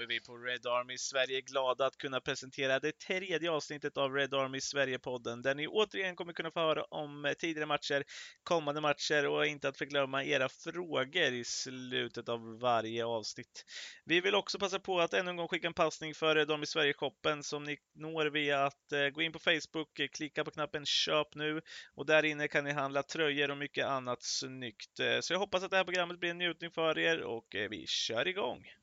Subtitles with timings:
[0.00, 4.34] är vi på Red Army Sverige glada att kunna presentera det tredje avsnittet av Red
[4.34, 8.04] Army Sverige-podden, där ni återigen kommer kunna få höra om eh, tidigare matcher,
[8.42, 13.64] kommande matcher och inte att förglömma era frågor i slutet av varje avsnitt.
[14.04, 16.66] Vi vill också passa på att ännu en gång skicka en passning för Red Army
[16.66, 20.86] Sverige-shoppen som ni når via att eh, gå in på Facebook, eh, klicka på knappen
[20.86, 21.60] Köp nu
[21.94, 25.00] och där inne kan ni handla tröjor och mycket annat snyggt.
[25.20, 28.28] Så jag hoppas att det här programmet blir en njutning för er och vi kör
[28.28, 28.77] igång!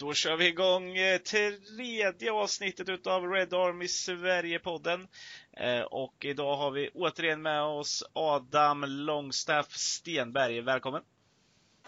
[0.00, 5.08] Då kör vi igång eh, tredje avsnittet utav Red Army Sverige-podden.
[5.56, 10.60] Eh, och idag har vi återigen med oss Adam Longstaff Stenberg.
[10.60, 11.02] Välkommen!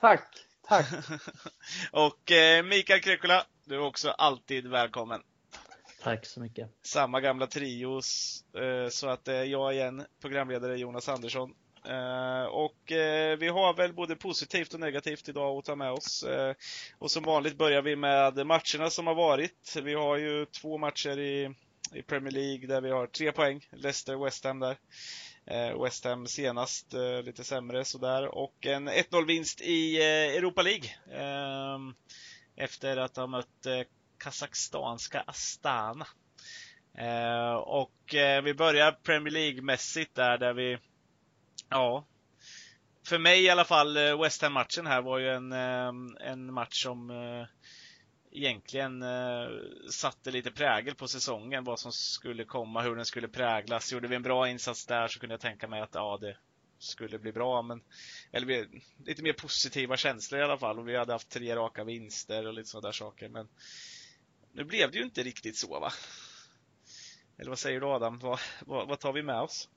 [0.00, 0.28] Tack!
[0.68, 0.86] Tack!
[1.92, 5.22] och eh, Mikael Krekula, du är också alltid välkommen.
[6.02, 6.70] Tack så mycket.
[6.82, 8.44] Samma gamla trios,
[8.90, 11.54] så att jag igen, programledare Jonas Andersson
[11.88, 16.24] Uh, och uh, vi har väl både positivt och negativt idag att ta med oss.
[16.24, 16.54] Uh,
[16.98, 19.76] och som vanligt börjar vi med matcherna som har varit.
[19.82, 21.54] Vi har ju två matcher i,
[21.94, 23.66] i Premier League där vi har tre poäng.
[23.70, 24.76] Leicester West Ham där.
[25.84, 26.92] West Ham senast
[27.24, 28.34] lite sämre sådär.
[28.34, 30.90] Och en 1-0 vinst i Europa League.
[32.56, 33.66] Efter att ha mött
[34.18, 36.06] Kazakstanska Astana.
[37.64, 40.78] och vi börjar Premier League-mässigt där, där vi
[41.72, 42.06] Ja.
[43.06, 46.82] För mig i alla fall, eh, West Ham-matchen här var ju en, ehm, en match
[46.82, 47.46] som eh,
[48.32, 49.48] egentligen eh,
[49.90, 53.92] satte lite prägel på säsongen, vad som skulle komma, hur den skulle präglas.
[53.92, 56.36] Gjorde vi en bra insats där så kunde jag tänka mig att ja, det
[56.78, 57.82] skulle bli bra, men
[58.32, 58.68] eller
[59.04, 60.78] lite mer positiva känslor i alla fall.
[60.78, 63.48] Och vi hade haft tre raka vinster och lite sådana där saker, men
[64.52, 65.92] nu blev det ju inte riktigt så va?
[67.38, 68.18] Eller vad säger du Adam?
[68.18, 69.68] Vad, vad, vad tar vi med oss?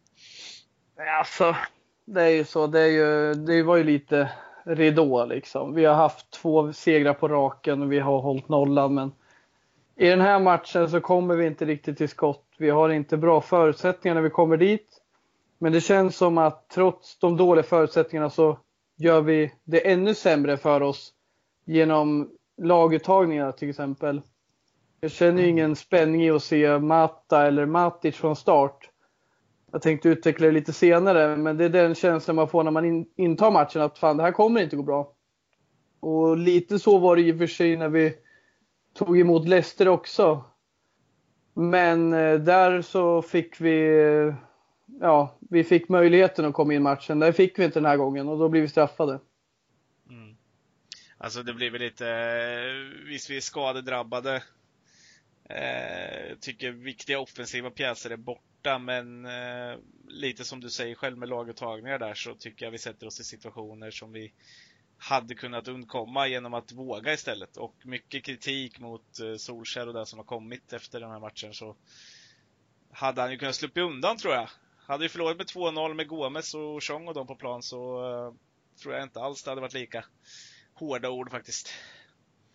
[0.97, 1.55] Alltså,
[2.05, 2.67] det är ju så.
[2.67, 4.31] Det, är ju, det var ju lite
[4.63, 5.73] ridå liksom.
[5.73, 8.93] Vi har haft två segrar på raken och vi har hållit nollan.
[8.93, 9.11] Men
[9.95, 12.45] i den här matchen så kommer vi inte riktigt till skott.
[12.57, 15.01] Vi har inte bra förutsättningar när vi kommer dit.
[15.57, 18.57] Men det känns som att trots de dåliga förutsättningarna så
[18.95, 21.13] gör vi det ännu sämre för oss
[21.65, 24.21] genom laguttagningar till exempel.
[24.99, 28.89] Jag känner ju ingen spänning i att se Mata eller Matic från start.
[29.75, 32.85] Jag tänkte utveckla det lite senare, men det är den känslan man får när man
[32.85, 35.13] in, intar matchen att fan, det här kommer inte gå bra.
[35.99, 38.13] Och lite så var det i och för sig när vi
[38.93, 40.43] tog emot Leicester också.
[41.53, 43.89] Men eh, där så fick vi,
[45.01, 47.19] ja, vi fick möjligheten att komma in i matchen.
[47.19, 49.19] Det fick vi inte den här gången och då blev vi straffade.
[50.09, 50.35] Mm.
[51.17, 54.43] Alltså det blir väl lite, eh, visst vi är skadedrabbade.
[55.49, 61.29] Eh, tycker viktiga offensiva pjäser är borta men eh, lite som du säger själv med
[61.29, 64.33] laguttagningar där så tycker jag vi sätter oss i situationer som vi
[64.97, 67.57] hade kunnat undkomma genom att våga istället.
[67.57, 71.53] Och mycket kritik mot eh, Solskär och det som har kommit efter den här matchen
[71.53, 71.75] så
[72.91, 74.49] hade han ju kunnat slippa undan tror jag.
[74.77, 78.33] Hade vi förlorat med 2-0 med Gomes och Chong och dem på plan så eh,
[78.81, 80.05] tror jag inte alls det hade varit lika
[80.73, 81.73] hårda ord faktiskt.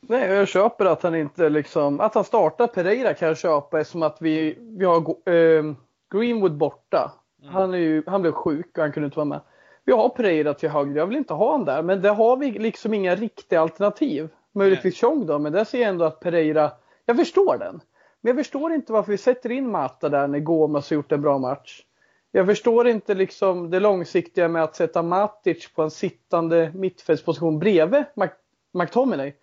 [0.00, 4.02] Nej, jag köper att han inte liksom, att han startar Pereira kan jag köpa eftersom
[4.02, 4.96] att vi, vi har
[5.28, 5.74] eh,
[6.14, 7.12] Greenwood borta.
[7.42, 7.54] Mm.
[7.54, 9.40] Han, är ju, han blev sjuk och han kunde inte vara med.
[9.84, 10.96] Vi har Pereira till höger.
[10.96, 11.82] Jag vill inte ha honom där.
[11.82, 14.28] Men där har vi liksom inga riktiga alternativ.
[14.52, 16.70] Möjligtvis Chong då, men där ser jag ändå att Pereira...
[17.06, 17.80] Jag förstår den.
[18.20, 21.22] Men jag förstår inte varför vi sätter in Mata där när Gomes har gjort en
[21.22, 21.82] bra match.
[22.32, 28.04] Jag förstår inte liksom det långsiktiga med att sätta Matic på en sittande mittfältsposition bredvid
[28.72, 29.34] McTominay.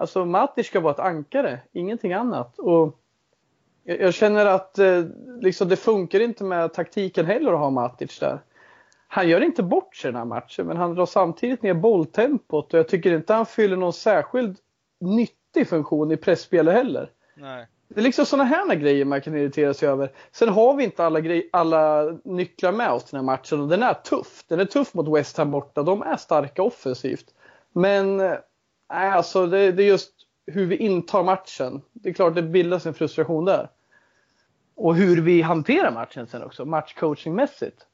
[0.00, 2.58] Alltså Matic ska vara ett ankare, ingenting annat.
[2.58, 2.98] Och
[3.84, 5.04] jag känner att eh,
[5.40, 8.40] liksom, det funkar inte med taktiken heller att ha Matic där.
[9.08, 12.78] Han gör inte bort sig den här matchen, men han drar samtidigt ner bolltempot och
[12.78, 14.56] jag tycker inte han fyller någon särskild
[15.00, 17.10] nyttig funktion i pressspelet heller.
[17.34, 17.66] Nej.
[17.88, 20.12] Det är liksom sådana här grejer man kan irritera sig över.
[20.32, 23.82] Sen har vi inte alla, grej, alla nycklar med oss den här matchen och den
[23.82, 24.44] är tuff.
[24.48, 25.82] Den är tuff mot West Ham borta.
[25.82, 27.34] De är starka offensivt.
[27.72, 28.20] Men
[28.90, 30.12] äh, alltså det, det är just
[30.46, 31.82] hur vi intar matchen.
[31.92, 33.70] Det är klart det bildas en frustration där.
[34.74, 37.86] Och hur vi hanterar matchen sen också, matchcoachingmässigt.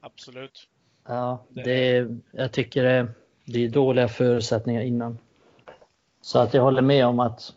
[0.00, 0.68] Absolut.
[1.08, 3.08] Ja, det är, jag tycker det,
[3.44, 5.18] det är dåliga förutsättningar innan.
[6.20, 7.52] Så att jag håller med om att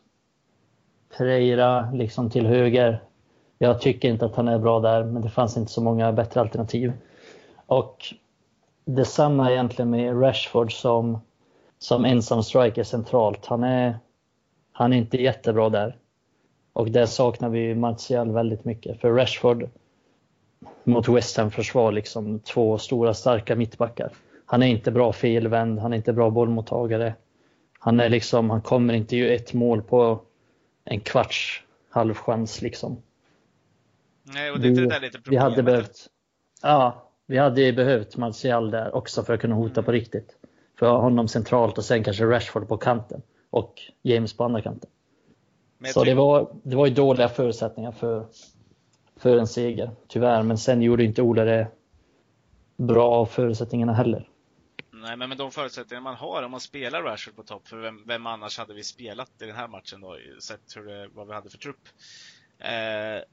[1.17, 3.03] Pereira liksom till höger.
[3.57, 6.41] Jag tycker inte att han är bra där, men det fanns inte så många bättre
[6.41, 6.93] alternativ.
[7.65, 8.13] Och
[8.85, 11.21] detsamma egentligen med Rashford som,
[11.79, 13.45] som ensam striker centralt.
[13.45, 13.99] Han är
[14.71, 15.97] Han är inte jättebra där.
[16.73, 19.01] Och där saknar vi Martial väldigt mycket.
[19.01, 19.69] För Rashford
[20.83, 24.11] mot West Ham försvar, liksom två stora starka mittbackar.
[24.45, 27.13] Han är inte bra felvänd, han är inte bra bollmottagare.
[27.79, 30.21] Han är liksom, han kommer inte ju ett mål på
[30.85, 33.01] en kvarts halvchans liksom.
[34.23, 35.31] Nej, och det är inte det där lite problemet.
[35.31, 36.07] Vi hade behövt,
[36.61, 40.38] ja, vi hade behövt Martial där också för att kunna hota på riktigt.
[40.79, 44.89] För honom centralt och sen kanske Rashford på kanten och James på andra kanten.
[45.93, 48.27] Så det var, det var ju dåliga förutsättningar för,
[49.17, 50.43] för en seger, tyvärr.
[50.43, 51.67] Men sen gjorde inte Ola det
[52.77, 54.29] bra av förutsättningarna heller.
[54.91, 58.03] Nej, men med de förutsättningar man har, om man spelar Rashford på topp, för vem,
[58.07, 61.33] vem annars hade vi spelat i den här matchen då, sett hur det, vad vi
[61.33, 61.87] hade för trupp?
[62.59, 63.25] Eh, Nej,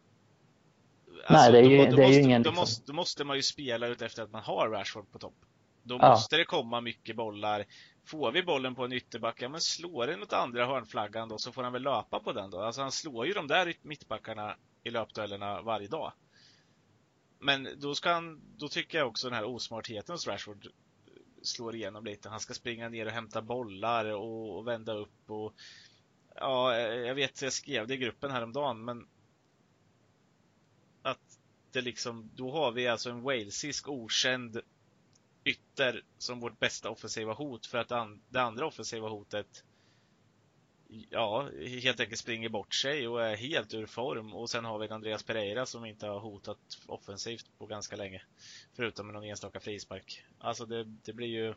[1.25, 2.43] alltså, det är ju, då, då, det är måste, ju ingen...
[2.43, 2.62] Då liksom.
[2.62, 5.34] måste, då måste man ju spela ut efter att man har Rashford på topp.
[5.87, 6.11] Då Ja.
[6.11, 7.65] måste det komma mycket bollar.
[8.05, 11.53] Får vi bollen på en ytterback, ja men slår den åt andra hörnflaggan då så
[11.53, 12.61] får han väl löpa på den då.
[12.61, 16.12] Alltså han slår ju de där mittbackarna i löpduellerna varje dag.
[17.38, 20.67] Men då ska han, då tycker jag också den här osmartheten hos Rashford
[21.43, 22.29] slår igenom lite.
[22.29, 25.55] Han ska springa ner och hämta bollar och, och vända upp och
[26.35, 29.06] Ja, jag vet, jag skrev det i gruppen häromdagen, men
[31.03, 31.39] att
[31.73, 34.61] det liksom, då har vi alltså en walesisk okänd
[35.46, 39.64] ytter som vårt bästa offensiva hot för att an, det andra offensiva hotet
[41.10, 41.48] ja,
[41.82, 44.34] helt enkelt springer bort sig och är helt ur form.
[44.34, 48.22] Och sen har vi Andreas Pereira som inte har hotat offensivt på ganska länge.
[48.76, 50.25] Förutom med någon enstaka frispark.
[50.38, 51.54] Alltså det, det blir ju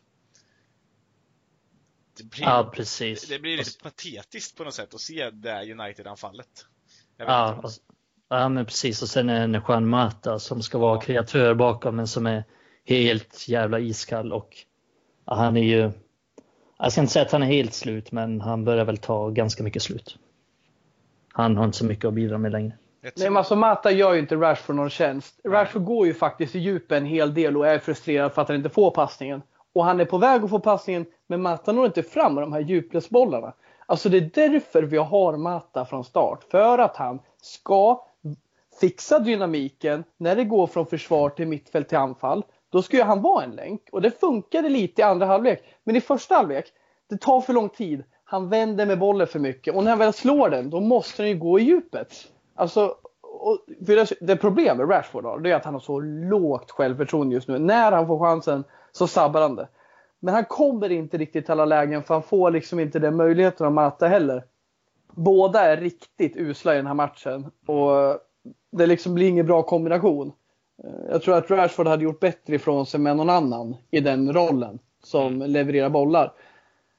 [2.16, 3.28] det blir, Ja, precis.
[3.28, 6.66] det blir lite patetiskt på något sätt att se det här United-anfallet.
[7.16, 7.70] Ja, och,
[8.28, 9.02] ja, men precis.
[9.02, 12.44] Och sen är det Juan Mata som ska vara kreatör bakom, men som är
[12.84, 14.32] helt jävla iskall.
[14.32, 14.56] Och
[15.24, 15.90] han är ju...
[16.78, 19.62] Jag ska inte säga att han är helt slut, men han börjar väl ta ganska
[19.62, 20.18] mycket slut.
[21.32, 22.72] Han har inte så mycket att bidra med längre.
[23.02, 25.40] Nej, men alltså Mata gör ju inte Rashford någon tjänst.
[25.44, 28.56] Rashford går ju faktiskt i djupet en hel del och är frustrerad för att han
[28.56, 29.42] inte får passningen.
[29.72, 32.52] Och han är på väg att få passningen, men Mata når inte fram med de
[32.52, 33.52] här djupledsbollarna.
[33.86, 36.44] Alltså det är därför vi har Mata från start.
[36.50, 38.04] För att han ska
[38.80, 42.44] fixa dynamiken när det går från försvar till mittfält till anfall.
[42.70, 43.88] Då ska han vara en länk.
[43.92, 45.62] Och det funkade lite i andra halvlek.
[45.84, 46.66] Men i första halvlek,
[47.08, 48.04] det tar för lång tid.
[48.24, 49.74] Han vänder med bollen för mycket.
[49.74, 52.12] Och när han väl slår den, då måste den ju gå i djupet.
[52.54, 56.00] Alltså, och för det, det problem med Rashford har, det är att han har så
[56.00, 57.58] lågt självförtroende just nu.
[57.58, 59.68] När han får chansen så sabbar han det.
[60.20, 63.66] Men han kommer inte riktigt till alla lägen för han får liksom inte den möjligheten
[63.66, 64.44] att möta heller.
[65.12, 68.18] Båda är riktigt usla i den här matchen och
[68.72, 70.32] det liksom blir ingen bra kombination.
[70.84, 74.32] Eh, Jag tror att Rashford hade gjort bättre ifrån sig med någon annan i den
[74.32, 76.32] rollen som levererar bollar.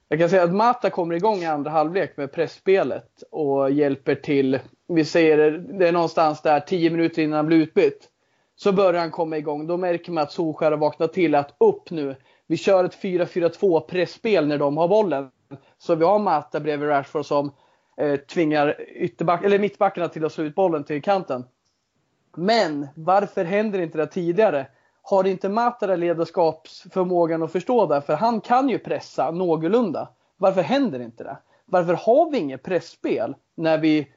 [0.08, 4.58] Jag kan säga att Mata kommer igång i andra halvlek med pressspelet och hjälper till.
[4.88, 8.08] Vi säger det är någonstans där 10 minuter innan han blir utbytt.
[8.56, 9.66] Så börjar han komma igång.
[9.66, 12.16] Då märker man att Solskjaer har vaknat till att upp nu.
[12.46, 15.30] Vi kör ett 4-4-2 pressspel när de har bollen.
[15.78, 17.52] Så vi har Mata bredvid Rashford som
[17.96, 21.44] eh, tvingar ytterback, eller mittbackarna till att slå ut bollen till kanten.
[22.36, 24.66] Men varför händer inte det tidigare?
[25.02, 28.00] Har inte Mata den ledarskapsförmågan att förstå det?
[28.00, 30.08] För han kan ju pressa någorlunda.
[30.36, 31.36] Varför händer inte det?
[31.64, 34.12] Varför har vi inget pressspel när vi...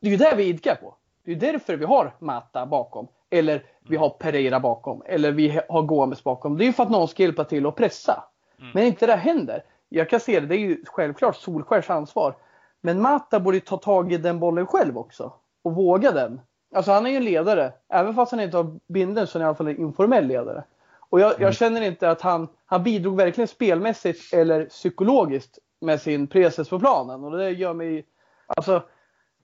[0.00, 0.94] Det är ju det vi idkar på.
[1.24, 3.08] Det är därför vi har Mata bakom.
[3.30, 5.02] Eller vi har Pereira bakom.
[5.06, 6.58] Eller vi har Gomes bakom.
[6.58, 8.24] Det är ju för att någon ska hjälpa till att pressa.
[8.58, 8.70] Mm.
[8.74, 9.64] Men inte det händer.
[9.88, 12.34] Jag kan se det, det är ju självklart Solskjers ansvar.
[12.80, 15.32] Men Mata borde ta tag i den bollen själv också.
[15.62, 16.40] Och våga den.
[16.74, 17.72] Alltså han är ju en ledare.
[17.88, 20.64] Även fast han inte har bindeln så är han i alla fall en informell ledare.
[21.10, 26.26] Och jag, jag känner inte att han, han bidrog verkligen spelmässigt eller psykologiskt med sin
[26.26, 27.24] presens på planen.
[27.24, 28.06] Och det gör mig...
[28.46, 28.82] Alltså,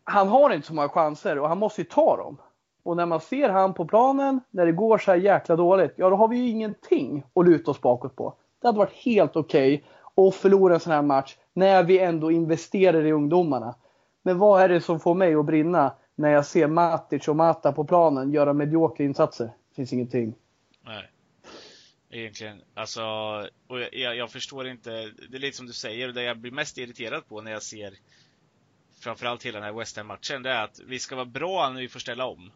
[0.05, 2.37] han har inte så många chanser och han måste ju ta dem.
[2.83, 6.11] Och när man ser han på planen, när det går så här jäkla dåligt, ja
[6.11, 8.35] då har vi ju ingenting att luta oss bakåt på.
[8.61, 9.85] Det hade varit helt okej
[10.17, 13.75] att förlora en sån här match när vi ändå investerar i ungdomarna.
[14.23, 17.73] Men vad är det som får mig att brinna när jag ser Matic och Mata
[17.73, 19.45] på planen göra mediokra insatser?
[19.69, 20.35] Det finns ingenting.
[20.85, 21.11] Nej.
[22.11, 23.03] Egentligen, alltså,
[23.67, 24.91] och jag- jag, förstår inte,
[25.31, 27.95] det är lite som du säger, det jag blir mest irriterad på när jag ser
[29.01, 31.89] framförallt hela den här West Ham-matchen, det är att vi ska vara bra när vi
[31.89, 32.53] får ställa om.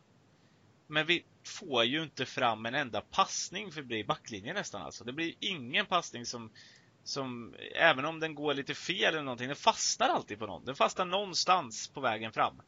[0.87, 5.05] Men vi får ju inte fram en enda passning förbi backlinjen nästan alltså.
[5.05, 6.50] Det blir ingen passning som,
[7.05, 10.64] som, även om den går lite fel eller någonting, den fastnar alltid på någon.
[10.64, 12.62] Den fastnar någonstans på vägen fram.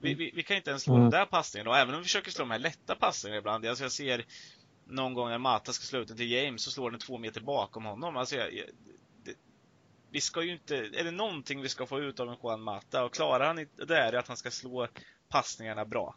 [0.00, 1.10] Vi, vi, vi kan inte ens slå Mm.
[1.10, 3.66] de där passningarna, och även om vi försöker slå de här lätta passningarna ibland.
[3.66, 4.24] Alltså jag ser
[4.86, 7.40] någon gång när Mata ska slå ut den till James så slår den två meter
[7.40, 8.16] bakom honom.
[8.16, 8.66] Alltså jag, jag,
[9.24, 9.34] det,
[10.10, 13.04] vi ska ju inte, är det någonting vi ska få ut av en Juan Mata
[13.04, 14.88] och klarar han det är att han ska slå
[15.28, 16.16] passningarna bra.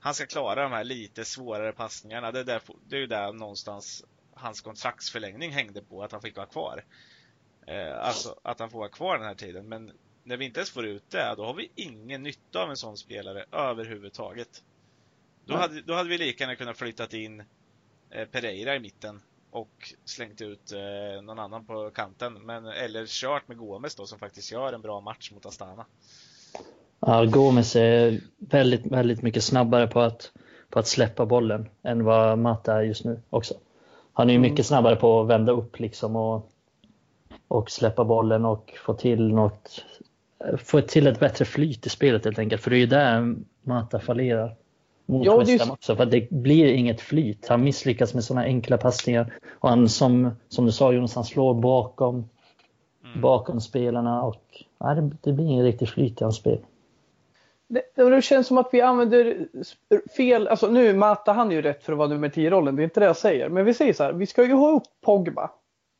[0.00, 2.32] Han ska klara de här lite svårare passningarna.
[2.32, 6.36] Det är, där, det är ju där någonstans hans kontraktsförlängning hängde på, att han fick
[6.36, 6.84] vara kvar.
[7.66, 9.68] Eh, alltså att han får vara kvar den här tiden.
[9.68, 9.92] Men
[10.24, 12.96] när vi inte ens får ut det, då har vi ingen nytta av en sån
[12.96, 14.62] spelare överhuvudtaget.
[15.44, 17.42] Då, hade, då hade vi lika gärna kunnat flyttat in
[18.10, 22.34] eh, Pereira i mitten och slängt ut eh, någon annan på kanten.
[22.34, 25.86] Men, eller kört med Gomes då som faktiskt gör en bra match mot Astana.
[27.00, 30.32] Ja, Gomes är väldigt, väldigt mycket snabbare på att,
[30.70, 33.54] på att släppa bollen än vad Mata är just nu också.
[34.12, 34.50] Han är ju mm.
[34.50, 36.50] mycket snabbare på att vända upp liksom och,
[37.48, 39.84] och släppa bollen och få till något,
[40.58, 42.62] få till ett bättre flyt i spelet helt enkelt.
[42.62, 44.56] För det är ju där Mata fallerar
[45.06, 45.96] mot ja, West Ham också.
[45.96, 47.48] För det blir inget flyt.
[47.48, 49.32] Han misslyckas med sådana enkla passningar.
[49.58, 52.28] Och han som, som du sa Jonas, han slår bakom,
[53.04, 53.20] mm.
[53.20, 56.58] bakom spelarna och nej, det, det blir inget riktigt flyt i hans spel.
[57.68, 59.48] Det, det känns som att vi använder
[60.16, 62.84] fel, alltså nu Mata han är ju rätt för att vara nummer 10-rollen, det är
[62.84, 63.48] inte det jag säger.
[63.48, 65.50] Men vi säger så här, vi ska ju ha upp Pogba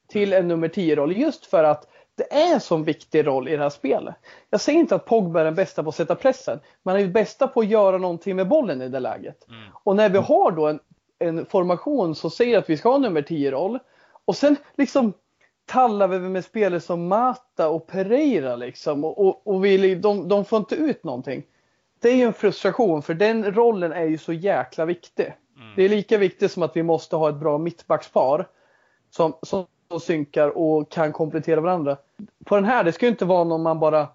[0.08, 3.62] till en nummer 10-roll just för att det är en sån viktig roll i det
[3.62, 4.14] här spelet.
[4.50, 7.06] Jag säger inte att Pogba är den bästa på att sätta pressen, men han är
[7.06, 9.48] ju bästa på att göra någonting med bollen i det läget.
[9.48, 9.60] Mm.
[9.72, 10.80] Och när vi har då en,
[11.18, 13.78] en formation som säger att vi ska ha nummer 10-roll
[14.24, 15.12] och sen liksom
[15.66, 20.44] tallar vi med spelare som Mata och Pereira liksom och, och, och vi, de, de
[20.44, 21.44] får inte ut någonting
[22.04, 25.24] det är ju en frustration för den rollen är ju så jäkla viktig.
[25.56, 25.74] Mm.
[25.76, 28.48] Det är lika viktigt som att vi måste ha ett bra mittbackspar
[29.10, 29.66] som, som
[30.02, 31.96] synkar och kan komplettera varandra.
[32.44, 34.08] På den här, det ska ju inte vara någon man bara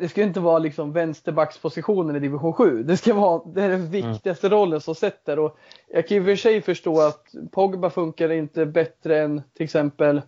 [0.00, 2.82] det ska inte vara liksom vänsterbackspositionen i division 7.
[2.82, 3.90] Det ska vara det är den mm.
[3.90, 4.58] viktigaste mm.
[4.58, 5.38] rollen som sätter.
[5.38, 5.58] Och
[5.88, 10.22] jag kan och för sig förstå att Pogba funkar inte bättre än till exempel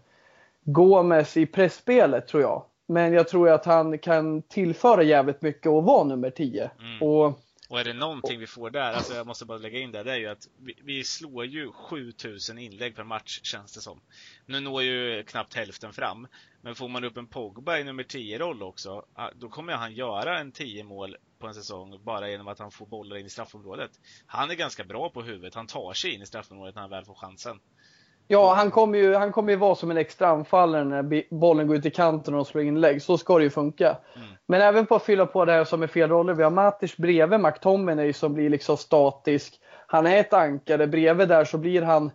[0.65, 2.63] Gomes i pressspelet tror jag.
[2.87, 6.71] Men jag tror att han kan tillföra jävligt mycket och vara nummer 10.
[6.81, 7.09] Mm.
[7.09, 10.03] Och, och är det någonting vi får där, alltså jag måste bara lägga in det,
[10.03, 14.01] det är ju att vi, vi, slår ju 7000 inlägg per match känns det som.
[14.47, 16.29] Nu når ju knappt hälften fram.
[16.61, 20.53] Men får man upp en Pogba i nummer 10-roll också, då kommer han göra en
[20.53, 23.91] 10 mål på en säsong bara genom att han får bollar in i straffområdet.
[24.27, 27.05] Han är ganska bra på huvudet, han tar sig in i straffområdet när han väl
[27.05, 27.61] får chansen.
[28.31, 31.77] Ja, han kommer ju, han kommer ju vara som en extra anfallare när bollen går
[31.77, 33.03] ut i kanten och slår inlägg.
[33.03, 33.87] Så ska det ju funka.
[33.87, 34.29] Mm.
[34.47, 36.35] Men även på att fylla på det här som är fel roller.
[36.35, 39.61] Vi har Matic bredvid McTominay som blir liksom statisk.
[39.87, 40.87] Han är ett ankare.
[40.87, 42.11] Bredvid där så blir han,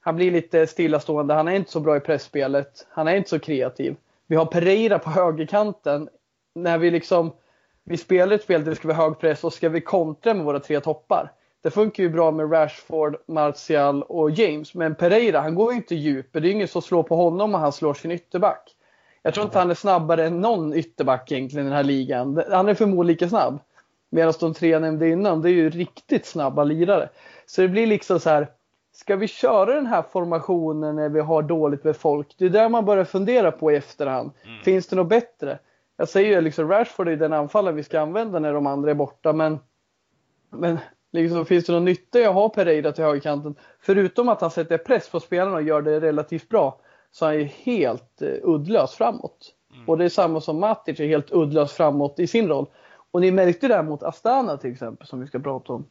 [0.00, 1.34] han blir lite stillastående.
[1.34, 2.86] Han är inte så bra i pressspelet.
[2.90, 3.96] Han är inte så kreativ.
[4.26, 6.08] Vi har Pereira på högerkanten.
[6.54, 7.32] När vi liksom,
[7.84, 10.44] vi spelar ett spel där det ska vara hög press och ska vi kontra med
[10.44, 14.74] våra tre toppar det funkar ju bra med Rashford, Martial och James.
[14.74, 16.26] Men Pereira, han går ju inte djup.
[16.32, 18.76] Det är ingen som slår på honom och han slår sin ytterback.
[19.22, 22.42] Jag tror inte han är snabbare än någon ytterback egentligen i den här ligan.
[22.50, 23.58] Han är förmodligen lika snabb.
[24.10, 27.08] Medan de tre jag nämnde innan, det är ju riktigt snabba lirare.
[27.46, 28.48] Så det blir liksom så här,
[28.92, 32.34] ska vi köra den här formationen när vi har dåligt med folk?
[32.38, 34.30] Det är där man börjar fundera på i efterhand.
[34.44, 34.62] Mm.
[34.62, 35.58] Finns det något bättre?
[35.96, 38.94] Jag säger ju liksom Rashford är den anfallare vi ska använda när de andra är
[38.94, 39.58] borta, men,
[40.50, 40.78] men
[41.12, 43.54] Liksom, finns det någon nytta i att ha Pereira till högerkanten?
[43.80, 47.44] Förutom att han sätter press på spelarna och gör det relativt bra så han är
[47.44, 49.54] helt eh, uddlös framåt.
[49.74, 49.88] Mm.
[49.88, 52.66] Och det är samma som Matic är helt uddlös framåt i sin roll.
[53.10, 55.86] Och ni märkte det mot Astana till exempel som vi ska prata om.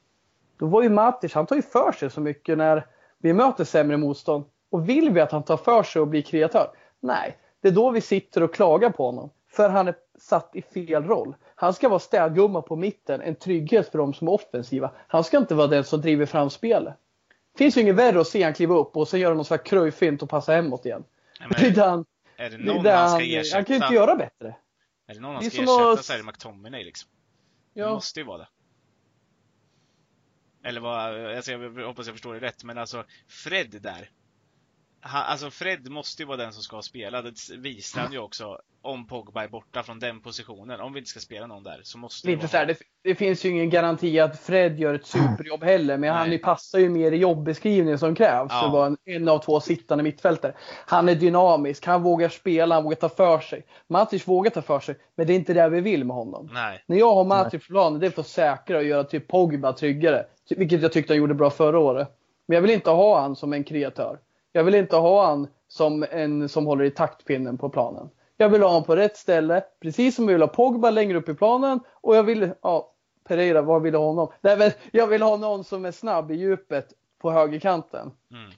[0.58, 2.86] Då var ju Matic, han tar ju för sig så mycket när
[3.18, 4.44] vi möter sämre motstånd.
[4.70, 6.68] Och vill vi att han tar för sig och blir kreatör?
[7.00, 9.30] Nej, det är då vi sitter och klagar på honom.
[9.50, 11.36] För han är satt i fel roll.
[11.56, 14.92] Han ska vara städgumma på mitten, en trygghet för de som är offensiva.
[15.08, 16.94] Han ska inte vara den som driver fram spelet.
[17.54, 19.70] Det finns ju inget värre att se han kliva upp och sen göra någon slags
[19.70, 21.04] kröjfint och passa hemåt igen.
[21.40, 22.06] Nej, men, är, det han,
[22.38, 23.58] är det någon det han ska ersätta?
[23.58, 24.56] Han kan ju inte göra bättre.
[25.08, 26.06] Är det någon han ska ersätta att...
[26.06, 27.10] så är det McTominay liksom.
[27.74, 27.88] Ja.
[27.88, 28.48] Det måste ju vara det.
[30.64, 34.10] Eller vad, alltså jag hoppas jag förstår det rätt, men alltså Fred där
[35.02, 37.22] han, alltså Fred måste ju vara den som ska spela.
[37.22, 38.58] Det visar han ju också.
[38.84, 40.82] Om Pogba är borta från den positionen.
[40.82, 42.66] Om vi inte ska spela någon där så måste det, vara...
[42.66, 45.98] det, det finns ju ingen garanti att Fred gör ett superjobb heller.
[45.98, 46.30] Men Nej.
[46.30, 48.52] han passar ju mer i jobbeskrivningen som krävs.
[48.52, 48.70] Ja.
[48.70, 50.54] Vara en, en av två sittande mittfältare.
[50.86, 51.86] Han är dynamisk.
[51.86, 52.76] Han vågar spela.
[52.76, 53.66] Han vågar ta för sig.
[53.88, 54.96] Matic vågar ta för sig.
[55.16, 56.50] Men det är inte det vi vill med honom.
[56.54, 56.84] Nej.
[56.88, 59.74] När jag har Matic på planen, det är för att säkra och göra typ Pogba
[59.74, 60.26] tryggare.
[60.50, 62.08] Vilket jag tyckte han gjorde bra förra året.
[62.46, 64.20] Men jag vill inte ha han som en kreatör.
[64.52, 68.10] Jag vill inte ha han som en som håller i taktpinnen på planen.
[68.38, 71.30] Jag vill ha honom på rätt ställe, precis som jag vill ha Pogba längre upp
[71.30, 72.94] i planen och jag vill, ja,
[73.28, 74.32] Pereira, vad vill du ha honom?
[74.42, 78.12] Nej, men jag vill ha någon som är snabb i djupet på högerkanten.
[78.32, 78.52] Mm.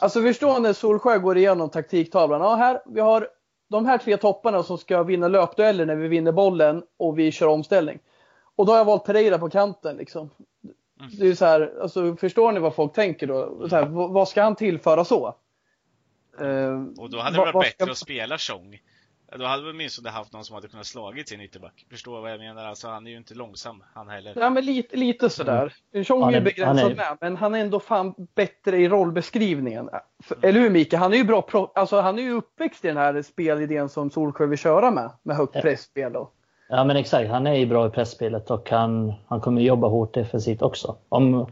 [0.00, 2.40] Alltså förstå när Solskär går igenom taktiktavlan.
[2.40, 3.28] Ja, här, vi har
[3.68, 7.46] de här tre topparna som ska vinna löpdueller när vi vinner bollen och vi kör
[7.46, 7.98] omställning.
[8.56, 10.30] Och då har jag valt Pereira på kanten liksom.
[11.00, 11.12] Mm.
[11.18, 13.68] Det är så här, alltså, förstår ni vad folk tänker då?
[13.68, 15.34] Så här, vad ska han tillföra så?
[16.40, 17.90] Uh, och då hade det varit bättre ska...
[17.90, 18.78] att spela Tjong
[19.38, 21.86] då hade vi åtminstone haft någon som hade kunnat slagit sin ytterback.
[21.90, 22.64] Förstår vad jag menar?
[22.64, 24.34] Alltså han är ju inte långsam han heller.
[24.36, 25.74] Ja men lite, lite sådär.
[25.92, 26.04] Mm.
[26.04, 26.96] Tjong är, är begränsad är...
[26.96, 29.88] med, men han är ändå fan bättre i rollbeskrivningen.
[29.88, 30.00] Mm.
[30.42, 31.02] Eller hur Mikael?
[31.02, 31.72] Han är ju bra pro...
[31.74, 35.12] alltså han är ju uppväxt i den här spelidén som Solsjö vill köra med.
[35.22, 35.60] Med högt ja.
[35.60, 36.34] pressspel och...
[36.72, 40.14] Ja men exakt, han är ju bra i pressspelet och han, han kommer jobba hårt
[40.14, 40.96] defensivt också.
[41.08, 41.46] Om,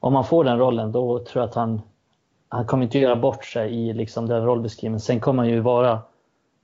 [0.00, 1.82] om han får den rollen då tror jag att han,
[2.48, 5.00] han kommer inte göra bort sig i liksom den rollbeskrivningen.
[5.00, 6.00] Sen kommer han ju vara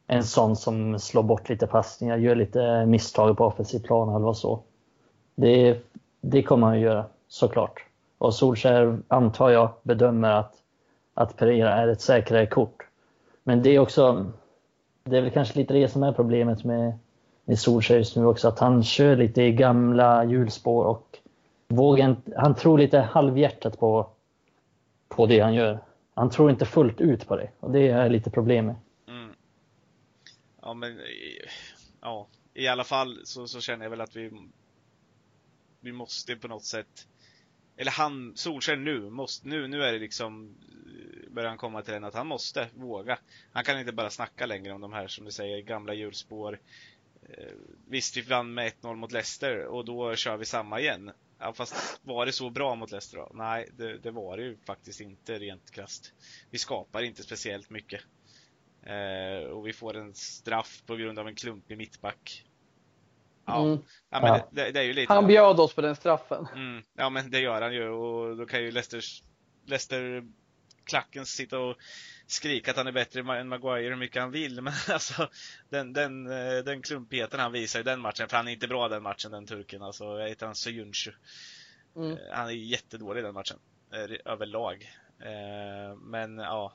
[0.06, 4.36] en sån som slår bort lite passningar, gör lite misstag på offensiv plan eller vad
[4.36, 4.60] så.
[5.34, 5.78] Det,
[6.20, 7.84] det kommer han ju göra, såklart.
[8.18, 10.54] Och Solskjaer antar jag bedömer att,
[11.14, 12.86] att Pereira är ett säkrare kort.
[13.44, 14.26] Men det är också,
[15.04, 16.98] det är väl kanske lite det som är problemet med,
[17.52, 21.18] med Solsjö just nu också, att han kör lite i gamla hjulspår och
[21.68, 24.10] vågar han tror lite halvhjärtat på,
[25.08, 25.78] på det han gör.
[26.14, 28.76] Han tror inte fullt ut på det och det är lite problemet.
[29.08, 29.34] Mm.
[30.62, 31.04] Ja, men eh,
[32.00, 34.30] ja, i alla fall så, så känner jag väl att vi
[35.80, 37.06] vi måste på något sätt
[37.76, 40.54] eller han, Solskjaer nu, måste, nu, nu är det liksom
[40.86, 43.18] eh, börjar han komma till den att han måste våga.
[43.52, 46.58] Han kan inte bara snacka längre om de här, som du säger, gamla hjulspår.
[47.28, 47.52] Eh,
[47.88, 51.10] visst, vi vann med 1-0 mot Leicester och då kör vi samma igen.
[51.38, 53.30] Ja, fast var det så bra mot Leicester då?
[53.34, 56.12] Nej, det, det var det ju faktiskt inte rent krasst.
[56.50, 58.00] Vi skapar inte speciellt mycket.
[58.82, 62.44] Eh, och vi får en straff på grund av en klumpig mittback.
[63.46, 63.78] Ja, mm.
[64.10, 64.48] ja men ja.
[64.50, 65.12] Det, det, är ju lite...
[65.12, 66.46] Han bjöd oss på den straffen.
[66.54, 66.82] Mm.
[66.94, 69.02] Ja, men det gör han ju och då kan ju Leicester,
[69.66, 70.24] Leicester
[70.84, 71.76] klacken sitta och
[72.26, 74.60] skrika att han är bättre än Maguire hur mycket han vill.
[74.62, 75.28] Men alltså
[75.70, 78.88] den, den, eh, den klumpigheten han visar i den matchen, för han är inte bra
[78.88, 79.82] den matchen den turken.
[79.82, 81.12] Alltså, jag heter han Soyuncu.
[81.96, 82.10] Mm.
[82.10, 83.58] Eh, han är jättedålig den matchen.
[83.92, 84.90] Eh, överlag.
[85.96, 86.74] Men ja,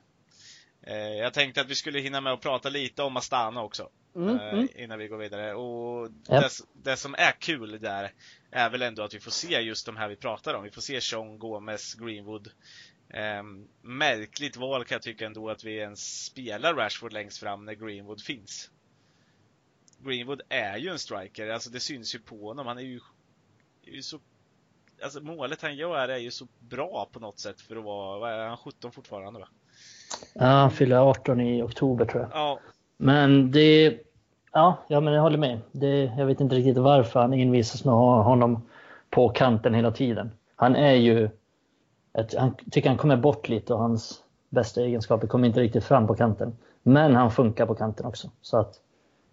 [1.20, 3.90] jag tänkte att vi skulle hinna med att prata lite om Astana också.
[4.18, 4.68] Mm, mm.
[4.76, 5.54] Innan vi går vidare.
[5.54, 6.14] Och yep.
[6.28, 8.14] det, det, som är kul där
[8.52, 10.64] är väl ändå att vi får se just de här vi pratar om.
[10.64, 12.52] Vi får se Sean, Gomez, Greenwood.
[13.10, 13.44] Eh,
[13.82, 18.22] märkligt val kan jag tycka ändå att vi ens spelar Rashford längst fram när Greenwood
[18.22, 18.72] finns.
[20.00, 22.68] Greenwood är ju en striker, alltså det syns ju på honom.
[22.68, 23.00] Han är ju,
[23.86, 24.20] är ju så
[25.04, 28.32] Alltså målet han gör är ju så bra på något sätt för att vara, vad
[28.32, 29.48] är han, 17 fortfarande va?
[30.34, 32.32] Ja, han fyller 18 i oktober tror jag.
[32.34, 32.60] Ja.
[32.98, 34.00] Men det...
[34.52, 35.60] Ja, ja men jag håller med.
[35.72, 38.62] Det, jag vet inte riktigt varför han envisas med att ha honom
[39.10, 40.32] på kanten hela tiden.
[40.56, 41.30] Han är ju...
[42.38, 46.16] Han tycker han kommer bort lite och hans bästa egenskaper kommer inte riktigt fram på
[46.16, 46.58] kanten.
[46.84, 48.32] Men han funkar på kanten också.
[48.42, 48.82] Så att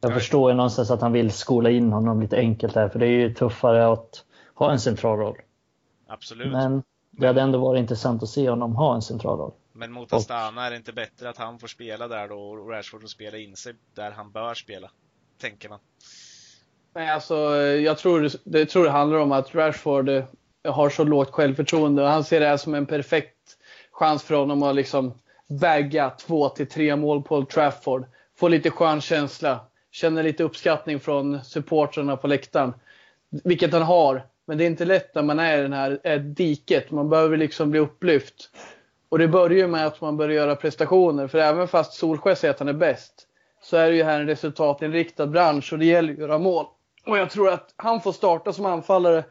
[0.00, 0.14] jag ja.
[0.14, 3.10] förstår ju någonstans att han vill skola in honom lite enkelt här, för det är
[3.10, 5.37] ju tuffare att ha en central roll.
[6.06, 6.52] Absolut.
[6.52, 9.52] Men det hade ändå varit intressant att se honom ha en central roll.
[9.72, 13.00] Men mot Astana är det inte bättre att han får spela där då och Rashford
[13.00, 14.90] får spela in sig där han bör spela?
[15.40, 15.78] Tänker man.
[16.94, 20.08] Nej, alltså jag tror, det tror det handlar om att Rashford
[20.64, 23.37] har så lågt självförtroende och han ser det här som en perfekt
[23.92, 25.14] chans för honom att liksom
[25.46, 28.05] väga två till tre mål på Old Trafford.
[28.38, 29.61] Få lite skön känsla.
[29.90, 32.74] Känna lite uppskattning från supportrarna på läktaren.
[33.44, 34.27] Vilket han har.
[34.46, 36.90] Men det är inte lätt när man är i det här diket.
[36.90, 38.50] Man behöver liksom bli upplyft.
[39.09, 41.27] Och det börjar ju med att man börjar göra prestationer.
[41.27, 43.27] För även fast Solskjaer säger att han är bäst
[43.62, 46.66] så är det ju här en resultatinriktad bransch och det gäller ju att göra mål.
[47.07, 49.24] Och jag tror att han får starta som anfallare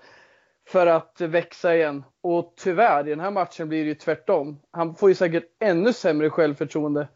[0.67, 2.03] för att växa igen.
[2.21, 4.59] Och tyvärr, i den här matchen blir det ju tvärtom.
[4.71, 7.07] Han får ju säkert ännu sämre självförtroende.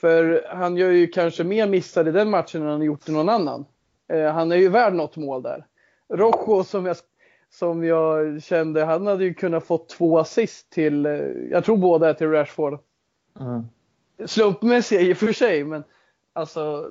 [0.00, 3.28] För han gör ju kanske mer missar i den matchen än han gjort i någon
[3.28, 3.64] annan.
[4.08, 5.66] Eh, han är ju värd något mål där.
[6.08, 6.96] Rojo som jag
[7.50, 11.12] som jag kände, han hade ju kunnat få två assist till, eh,
[11.50, 12.78] jag tror båda är till Rashford.
[13.40, 13.64] Mm.
[14.26, 15.84] Slumpmässiga i och för sig, men
[16.32, 16.90] alltså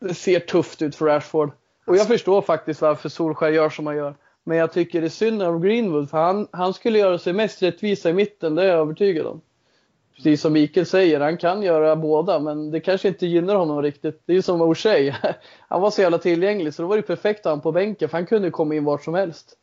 [0.00, 1.50] det ser tufft ut för Rashford.
[1.86, 4.14] Och jag förstår faktiskt varför Solskjaer gör som han gör.
[4.44, 7.62] Men jag tycker det är synd om Greenwood, för han, han skulle göra sig mest
[7.62, 9.40] rättvisa i mitten, det är jag övertygad om.
[10.16, 14.22] Precis som Mikael säger, han kan göra båda, men det kanske inte gynnar honom riktigt.
[14.26, 15.14] Det är ju som O'Shea.
[15.68, 18.08] Han var så jävla tillgänglig, så då var det perfekt att ha honom på bänken,
[18.08, 19.56] för han kunde komma in vart som helst.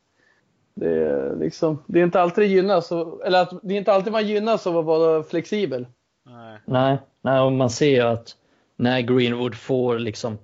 [0.74, 2.92] Det är, liksom, det är inte alltid gynnas,
[3.26, 5.86] eller att, det är inte alltid man gynnas av att vara flexibel.
[6.26, 8.36] Nej, nej, nej och man ser ju att
[8.76, 10.38] när Greenwood får liksom,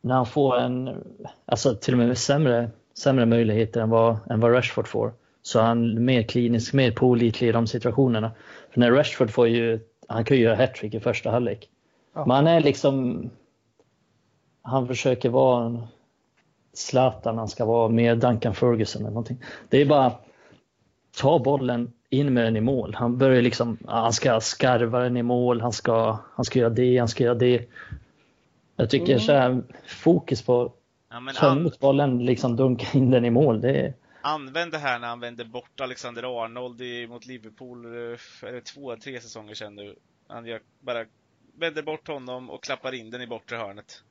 [0.00, 1.04] när han får en,
[1.46, 5.62] alltså till och med sämre, sämre möjligheter än vad, än vad Rashford får, så är
[5.62, 8.30] han mer klinisk, mer pålitlig i de situationerna.
[8.70, 11.68] För när Rashford får ju, han kan ju göra hattrick i första halvlek.
[12.14, 12.26] Ja.
[12.26, 13.24] Man är liksom...
[14.62, 15.82] Han försöker vara en
[16.72, 19.42] Zlatan, han ska vara mer Duncan Ferguson eller någonting.
[19.68, 20.12] Det är bara
[21.20, 22.94] ta bollen in med den i mål.
[22.94, 26.98] Han börjar liksom, han ska skarva den i mål, han ska, han ska göra det,
[26.98, 27.68] han ska göra det.
[28.76, 29.20] Jag tycker Mm.
[29.20, 30.72] så här, fokus på
[31.10, 31.16] Ja,
[31.48, 33.60] an, emot bollen, liksom dunka in den i mål.
[33.60, 38.18] Det är, använd det här när han vände bort Alexander Arnold i, mot Liverpool, eh,
[38.48, 39.96] är det två, tre säsonger sedan nu.
[40.28, 41.04] Han gör, bara
[41.58, 44.02] vänder bort honom och klappar in den i bortre hörnet.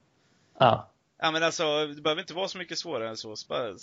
[0.59, 3.35] ja, Ja men alltså, det behöver inte vara så mycket svårare än så.
[3.49, 3.73] Bara,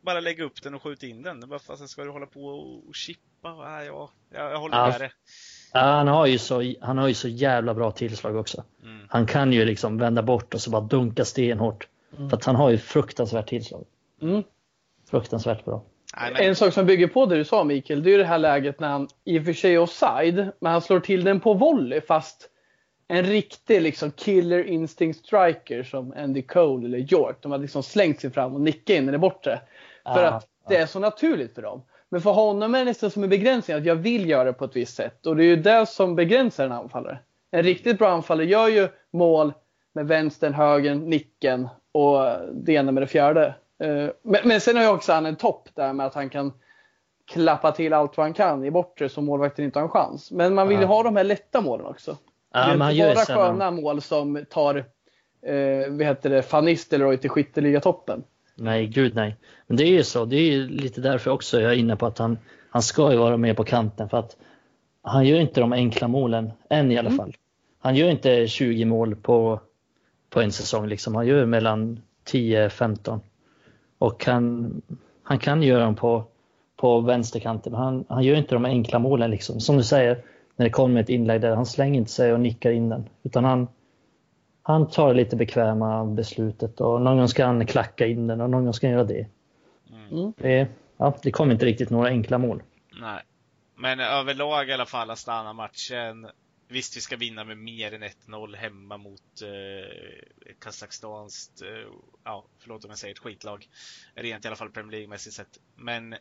[0.00, 1.48] bara lägga upp den och skjuta in den.
[1.48, 3.20] Vad fasen ska du hålla på och, och chippa?
[3.42, 4.88] Ja, ja, jag, jag håller Ja.
[4.88, 5.12] med dig.
[5.72, 8.64] Ja, han, har ju så, han har ju så jävla bra tillslag också.
[8.82, 9.06] Mm.
[9.08, 11.88] Han kan ju liksom vända bort och så bara dunka stenhårt.
[12.16, 12.30] Mm.
[12.30, 13.84] För att han har ju fruktansvärt tillslag.
[14.22, 14.42] Mm.
[15.10, 15.82] Fruktansvärt bra.
[16.38, 18.88] En sak som bygger på det du sa Mikael, det är det här läget när
[18.88, 22.48] han i och för sig är offside, men han slår till den på volley fast
[23.08, 28.20] en riktig liksom killer instinct striker som Andy Cole eller York, de har liksom slängt
[28.20, 29.60] sig fram och nickat in den i bortre.
[30.14, 31.82] För Ja, att det är så naturligt för dem.
[32.08, 34.64] Men för honom är det nästan som en begränsning att jag vill göra det på
[34.64, 37.18] ett visst sätt och det är ju det som begränsar en anfallare.
[37.50, 39.52] En riktigt bra anfallare gör ju mål
[39.92, 43.54] med vänstern, högern, nicken och det ena med det fjärde.
[43.78, 46.52] Eh, Men, men sen har ju också han en topp där med att han kan
[47.32, 50.30] klappa till allt vad han kan i bortre så målvakten inte har en chans.
[50.30, 50.88] Men man vill ju Ja.
[50.88, 52.16] ha de här lätta målen också.
[52.52, 54.76] Ja, det är inte bara sköna mål som tar
[55.46, 58.22] eh, vad heter det, van Nistelrooy till skytteligatoppen.
[58.54, 59.36] Nej, gud nej.
[59.66, 60.24] Men det är ju så.
[60.24, 62.38] Det är ju lite därför också jag är inne på att han,
[62.70, 64.08] han ska ju vara med på kanten.
[64.08, 64.36] För att
[65.02, 67.18] han gör inte de enkla målen, än i alla Mm.
[67.18, 67.36] fall.
[67.78, 69.60] Han gör inte 20 mål på,
[70.32, 70.86] på en säsong.
[70.86, 71.14] Liksom.
[71.14, 73.20] Han gör mellan 10-15.
[73.98, 74.82] Och han,
[75.22, 76.24] han kan göra dem på,
[76.76, 77.72] på vänsterkanten.
[77.72, 79.30] Men han, han gör inte de enkla målen.
[79.30, 79.60] Liksom.
[79.60, 80.22] Som du säger,
[80.56, 83.08] när det kommer ett inlägg där, han slänger inte sig och nickar in den.
[83.22, 83.68] Utan han,
[84.62, 88.64] han tar lite bekväma beslutet och någon gång ska han klacka in den och någon
[88.64, 89.26] gång ska han göra det.
[90.10, 92.62] mm, Det, ja, det kommer inte riktigt några enkla mål.
[93.00, 93.22] nej.
[93.76, 96.26] Men överlag i alla fall Astana-matchen.
[96.72, 101.88] Visst, vi ska vinna med mer än 1-0 hemma mot eh, Kazakstans, eh,
[102.24, 103.68] ja, förlåt om jag säger ett skitlag.
[104.14, 105.58] Rent i alla fall Premier League-mässigt sett.
[105.76, 106.14] Men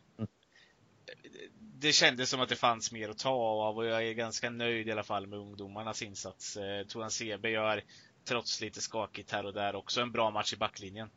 [1.60, 4.88] det kändes som att det fanns mer att ta av och jag är ganska nöjd
[4.88, 6.58] i alla fall med ungdomarnas insats.
[6.58, 7.84] Eh, Toran Sebe gör,
[8.26, 11.10] trots lite skakigt här och där, också en bra match i backlinjen.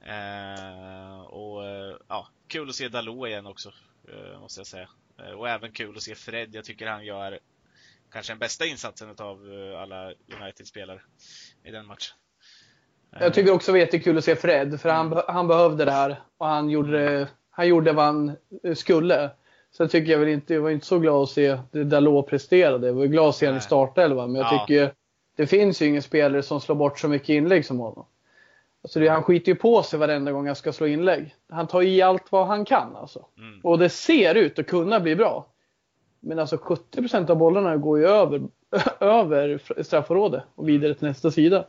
[0.00, 3.72] Eh, och eh, ja, kul att se Dalot igen också,
[4.08, 4.88] eh, måste jag säga.
[5.18, 6.54] Eh, och även kul att se Fred.
[6.54, 7.40] Jag tycker han gör
[8.14, 9.38] kanske den bästa insatsen av
[9.82, 11.00] alla United-spelare
[11.64, 12.14] i den matchen.
[13.16, 15.90] Eh, Jag tycker också det var jättekul att se Fred, för han, han behövde det
[15.92, 19.30] här och han gjorde, han gjorde vad han eh, skulle.
[19.76, 22.86] Sen tycker jag väl inte, jag var inte så glad att se det Dalot presterade.
[22.86, 24.66] Jag var glad att se honom i startelvan, men jag Ja.
[24.66, 24.94] tycker
[25.36, 28.06] det finns ju ingen spelare som slår bort så mycket inlägg som honom.
[28.82, 31.34] Alltså det, han skiter ju på sig varenda gång han ska slå inlägg.
[31.48, 33.26] Han tar i allt vad han kan alltså.
[33.38, 33.60] Mm.
[33.62, 35.46] Och det ser ut att kunna bli bra.
[36.24, 38.42] Men alltså 70% av bollarna går ju över,
[39.00, 41.64] över straffområdet och vidare till nästa sida.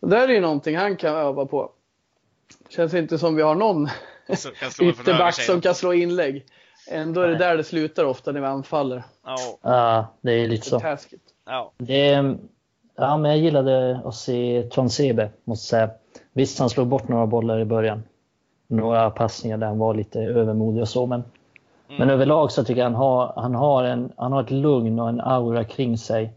[0.00, 1.70] Och där är ju någonting han kan öva på.
[2.68, 3.88] Känns inte som vi har någon
[4.82, 6.44] ytterback som kan slå inlägg.
[6.90, 7.38] Ändå är det Nej.
[7.38, 9.02] där det slutar ofta när vi anfaller.
[9.24, 10.96] Ja, Ja, det är lite så.
[11.46, 11.72] Ja.
[11.78, 12.34] Det,
[12.96, 15.90] ja, men jag gillade att se Tronsebe, måste säga.
[16.32, 18.02] Visst, han slog bort några bollar i början.
[18.66, 21.22] Några passningar där han var lite övermodig och så, men,
[21.98, 25.08] men överlag så tycker jag han har, han, har en, han har ett lugn och
[25.08, 26.32] en aura kring sig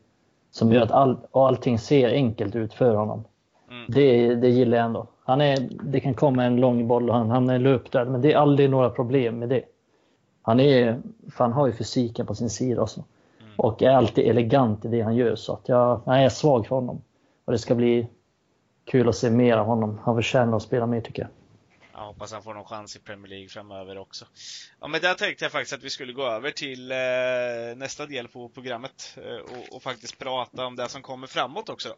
[0.52, 3.24] som gör att all, och allting ser enkelt ut för honom.
[3.72, 3.86] Mm.
[3.88, 5.08] Det, det gillar jag ändå.
[5.26, 8.22] Han är, det kan komma en lång boll och han hamnar i löp där, men
[8.22, 9.64] det är aldrig några problem med det.
[10.42, 11.02] Han, är,
[11.36, 13.04] han har ju fysiken på sin sida också.
[13.58, 15.36] Och är alltid elegant i det han gör.
[15.36, 17.02] Så att jag, jag är svag för honom.
[17.46, 18.08] Och det ska bli
[18.86, 20.00] kul att se mer av honom.
[20.04, 21.30] Han förtjänar att spela mer tycker jag.
[21.94, 24.26] Jag hoppas han får någon chans i Premier League framöver också.
[24.80, 26.98] Ja, men där tänkte jag faktiskt att vi skulle gå över till eh,
[27.76, 31.90] nästa del på programmet eh, och, och faktiskt prata om det som kommer framåt också.
[31.90, 31.96] Då.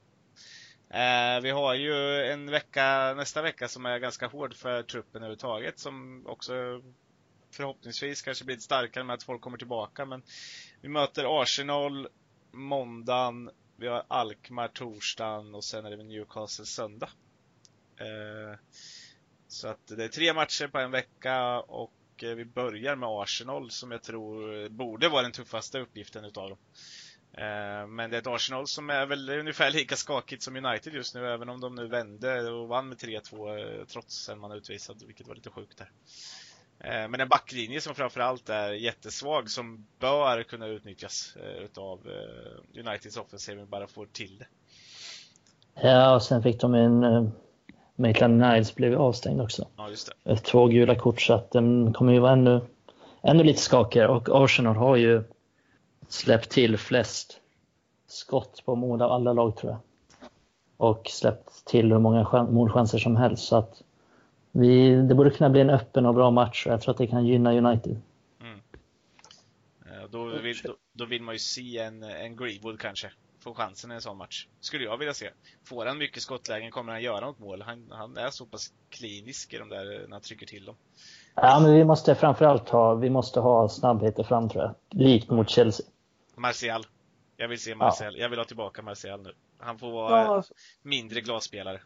[0.97, 5.79] Eh, vi har ju en vecka, nästa vecka som är ganska hård för truppen överhuvudtaget
[5.79, 6.53] som också
[7.51, 10.05] förhoppningsvis kanske blir lite starkare med att folk kommer tillbaka.
[10.05, 10.23] Men
[10.81, 12.07] vi möter Arsenal
[12.51, 17.09] måndagen, vi har Alkmaar torsdagen och sen är det Newcastle söndag.
[17.97, 18.59] Eh,
[19.55, 23.71] så att det är tre matcher på en vecka och eh, vi börjar med Arsenal
[23.71, 26.57] som jag tror borde vara den tuffaste uppgiften utav dem.
[27.33, 31.15] Eh, men det är ett Arsenal som är väl ungefär lika skakigt som United just
[31.15, 35.03] nu, även om de nu vände och vann med 3-2 eh, trots en man utvisad,
[35.07, 35.91] vilket var lite sjukt där.
[37.07, 41.99] Men en backlinje som framförallt är jättesvag som bör kunna utnyttjas utav
[42.73, 44.47] Uniteds offensiv om bara får till det.
[45.81, 47.31] Ja, och sen fick de en
[47.95, 49.67] Maitland Niles blev avstängd också.
[49.77, 50.35] Ja, just det.
[50.35, 52.61] Två gula kort så att den kommer ju vara ännu,
[53.21, 55.23] ännu lite skakigare och Arsenal har ju
[56.07, 57.39] släppt till flest
[58.07, 59.79] skott på mål av alla lag tror jag.
[60.77, 63.81] Och släppt till hur många målchanser som helst så att
[64.51, 67.07] vi, det borde kunna bli en öppen och bra match och jag tror att det
[67.07, 68.01] kan gynna United.
[68.41, 68.59] Mm.
[70.09, 73.11] Då, vill, då, då, vill man ju se en, en Greenwood kanske
[73.45, 74.47] få chansen i en sån match.
[74.59, 75.29] Skulle jag vilja se.
[75.63, 77.61] Får han mycket skottlägen kommer han göra något mål.
[77.61, 80.75] Han, han är så pass klinisk i de där när han trycker till dem.
[81.35, 84.75] Ja, men vi måste framförallt ha, vi måste ha snabbheter fram tror jag.
[84.89, 85.85] Likt mot Chelsea.
[86.35, 86.85] Martial.
[87.37, 88.13] Jag vill se Martial.
[88.15, 88.21] Ja.
[88.21, 89.33] Jag vill ha tillbaka Martial nu.
[89.57, 90.53] Han får vara ja, alltså.
[90.81, 91.81] mindre glasspelare.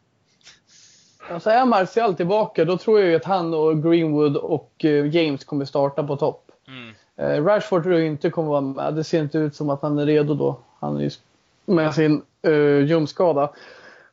[1.30, 5.44] Alltså är Martial tillbaka, då tror jag ju att han och Greenwood och eh, James
[5.44, 6.50] kommer starta på topp.
[6.68, 6.94] Mm.
[7.16, 8.94] Eh, Rashford tror jag inte kommer vara med.
[8.94, 10.60] Det ser inte ut som att han är redo då.
[10.80, 11.10] Han är ju
[11.70, 13.52] med sin uh, ljumskada.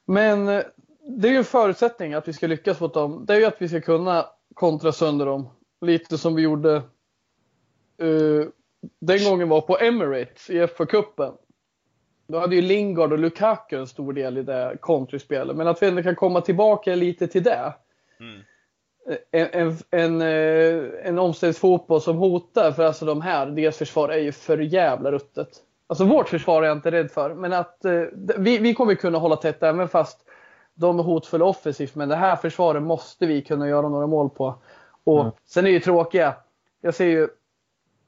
[0.05, 0.63] Men uh,
[1.07, 3.25] det är ju en förutsättning att vi ska lyckas mot dem.
[3.25, 5.49] Det är ju att vi ska kunna kontra sönder dem.
[5.81, 6.81] Lite som vi gjorde
[8.03, 8.45] uh,
[8.99, 11.33] den gången var på Emirates i FA-cupen.
[12.27, 15.55] Då hade ju Lingard och Lukaku en stor del i det kontrispelet.
[15.55, 17.73] Men att vi ändå kan komma tillbaka lite till det.
[18.19, 18.41] Mm.
[19.31, 20.21] En, en, en,
[21.03, 25.63] en omställningsfotboll som hotar, för alltså de här, deras försvar är ju för jävla ruttet.
[25.87, 28.03] Alltså vårt försvar är jag inte rädd för, men att eh,
[28.37, 30.27] vi, vi kommer kunna hålla tätt även fast
[30.77, 31.95] de är hotfulla offensivt.
[31.95, 34.55] Men det här försvaret måste vi kunna göra några mål på.
[35.03, 35.31] Och mm.
[35.45, 36.35] Sen är det ju tråkiga.
[36.81, 37.27] Jag ser ju,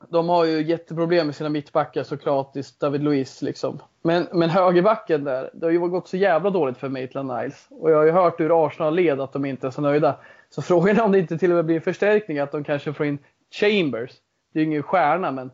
[0.09, 3.79] de har ju jätteproblem med sina mittbackar såklart, David Luiz liksom.
[4.01, 7.67] Men, men högerbacken där, det har ju gått så jävla dåligt för Maitland Niles.
[7.69, 10.19] Och jag har ju hört ur Arsenal-led att de inte är så nöjda.
[10.49, 12.93] Så frågan är om det inte till och med blir en förstärkning, att de kanske
[12.93, 13.17] får in
[13.51, 14.11] Chambers.
[14.53, 15.51] Det är ju ingen stjärna, men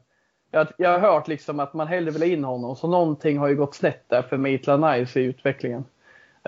[0.55, 2.75] jag, jag har hört liksom att man hellre vill ha in honom.
[2.75, 5.85] Så någonting har ju gått snett där för Maitland Niles i utvecklingen.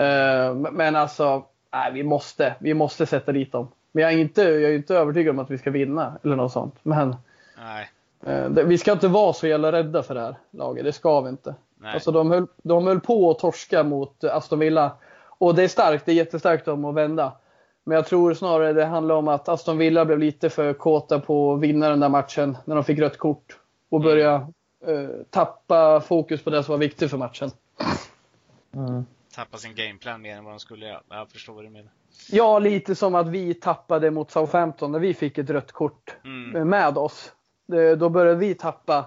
[0.01, 1.43] Uh, men alltså,
[1.73, 3.67] nej, vi måste, vi måste sätta dit dem.
[3.91, 6.51] Men jag är, inte, jag är inte övertygad om att vi ska vinna eller något
[6.51, 6.75] sånt.
[6.83, 7.15] Men.
[8.27, 10.83] Uh, det, vi ska inte vara så jävla rädda för det här laget.
[10.83, 11.55] Det ska vi inte.
[11.77, 11.93] Nej.
[11.93, 14.91] Alltså, de, höll, de höll på att torska mot Aston Villa.
[15.37, 17.31] Och det är starkt, det är jättestarkt om att vända.
[17.83, 21.53] Men jag tror snarare det handlar om att Aston Villa blev lite för kåta på
[21.53, 23.57] att vinna den där matchen när de fick rött kort
[23.89, 24.47] och börja
[24.85, 27.51] eh, tappa fokus på det som var viktigt för matchen.
[28.73, 29.05] Mm.
[29.35, 31.01] Tappa sin gameplan mer än vad de skulle göra.
[31.09, 31.91] Jag förstår vad du menar.
[32.31, 36.69] Ja, lite som att vi tappade mot Southampton när vi fick ett rött kort mm.
[36.69, 37.31] med oss.
[37.67, 39.05] Det, då började vi tappa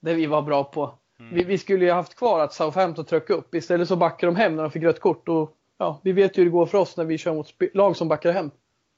[0.00, 0.94] det vi var bra på.
[1.18, 1.34] Mm.
[1.34, 3.54] Vi, vi, skulle ju haft kvar att Southampton tryck upp.
[3.54, 5.28] Istället så backade de hem när de fick rött kort.
[5.28, 7.96] Och, ja, vi vet ju hur det går för oss när vi kör mot lag
[7.96, 8.50] som backar hem.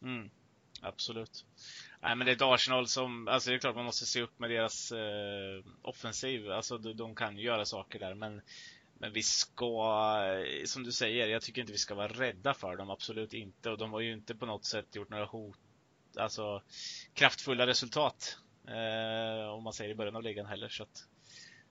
[0.02, 0.30] Mm.
[0.82, 1.44] Absolut.
[2.04, 4.38] Nej men det är ett Arsenal som, alltså det är klart man måste se upp
[4.38, 6.50] med deras eh, offensiv.
[6.50, 8.40] Alltså de, de, kan ju göra saker där men
[8.98, 10.16] men vi ska,
[10.64, 13.70] som du säger, jag tycker inte vi ska vara rädda för dem, absolut inte.
[13.70, 15.56] Och de har ju inte på något sätt gjort några hot,
[16.16, 16.62] alltså
[17.14, 18.38] kraftfulla resultat.
[18.68, 20.68] Eh, om man säger i början av ligan heller.
[20.68, 21.04] Så att,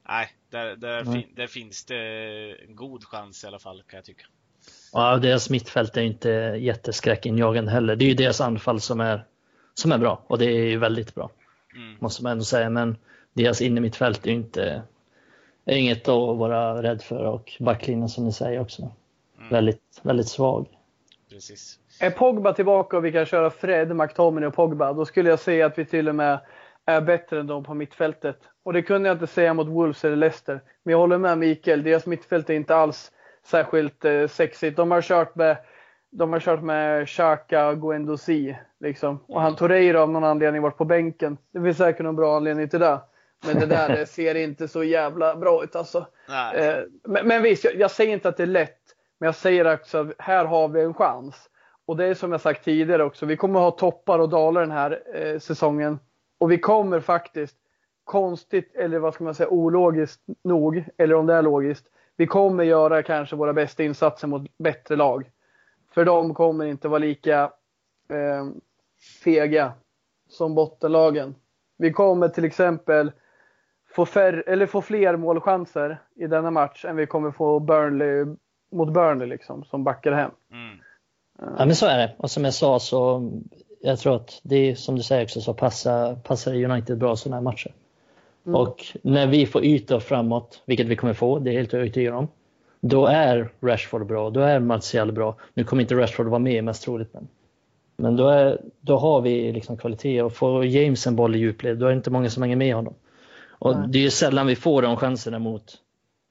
[0.08, 1.98] nej, där, där, fin, där finns det
[2.64, 4.26] en god chans i alla fall kan jag tycka.
[4.94, 7.96] Ja, deras mittfält är inte jätteskräckinjagande heller.
[7.96, 9.26] Det är ju deras anfall som är
[9.74, 11.30] som är bra och det är ju väldigt bra.
[11.76, 11.96] Mm.
[12.00, 12.70] Måste man ändå säga.
[12.70, 12.98] Men
[13.34, 14.82] deras innermittfält är ju inte
[15.66, 18.82] är inget att vara rädd för och backlinjen som ni säger också.
[19.38, 19.50] Mm.
[19.50, 20.68] Väldigt, väldigt svag.
[21.30, 21.80] Precis.
[22.00, 25.66] Är Pogba tillbaka och vi kan köra Fred, McTominay och Pogba, då skulle jag säga
[25.66, 26.40] att vi till och med
[26.86, 28.38] är bättre än dem på mittfältet.
[28.64, 30.62] Och det kunde jag inte säga mot Wolves eller Leicester.
[30.84, 33.12] Men jag håller med Mikael, deras mittfält är inte alls
[33.46, 34.78] särskilt eh, sexigt.
[34.78, 35.58] De har kört med
[36.14, 38.58] de har kört med Xhaka Guendouzi.
[38.80, 39.20] Liksom.
[39.28, 41.38] Och han Torreira av någon anledning varit på bänken.
[41.52, 43.00] Det finns säkert någon bra anledning till det.
[43.46, 46.08] Men det där ser inte så jävla bra ut alltså.
[46.56, 48.80] Eh, men, men visst, jag, jag, säger inte att det är lätt.
[49.20, 51.50] Men jag säger också att här har vi en chans.
[51.86, 53.26] Och det är som jag sagt tidigare också.
[53.26, 56.00] Vi kommer ha toppar och dalar den här eh, säsongen.
[56.40, 57.56] Och vi kommer faktiskt,
[58.04, 61.86] konstigt eller vad ska man säga, ologiskt nog, eller om det är logiskt.
[62.18, 65.30] Vi kommer göra kanske våra bästa insatser mot bättre lag.
[65.94, 67.42] För de kommer inte vara lika
[68.10, 68.48] eh,
[69.24, 69.74] fega
[70.30, 71.36] som bottenlagen.
[71.78, 73.12] Vi kommer till exempel
[73.96, 78.26] få, färre, eller få fler målchanser i denna match än vi kommer få Burnley,
[78.72, 80.32] mot Burnley liksom, som backar hem.
[80.52, 80.78] Mm.
[81.58, 82.16] Ja men så är det.
[82.18, 83.32] Och som jag sa så
[83.82, 87.36] jag tror att det är som du säger också så passar, passar United bra sådana
[87.36, 87.74] här matcher.
[88.46, 88.56] Mm.
[88.56, 92.28] Och när vi får ytor framåt, vilket vi kommer få, det är helt övertygad om.
[92.86, 95.36] Då är Rashford bra, då är Martial bra.
[95.54, 97.28] Nu kommer inte Rashford vara med mest troligt men
[97.98, 101.78] Men då, är, då har vi liksom kvalitet och får James en boll i djupled
[101.78, 102.94] då är det inte många som hänger med honom.
[103.50, 103.88] Och Nej.
[103.90, 105.64] det är ju sällan vi får de chanserna mot,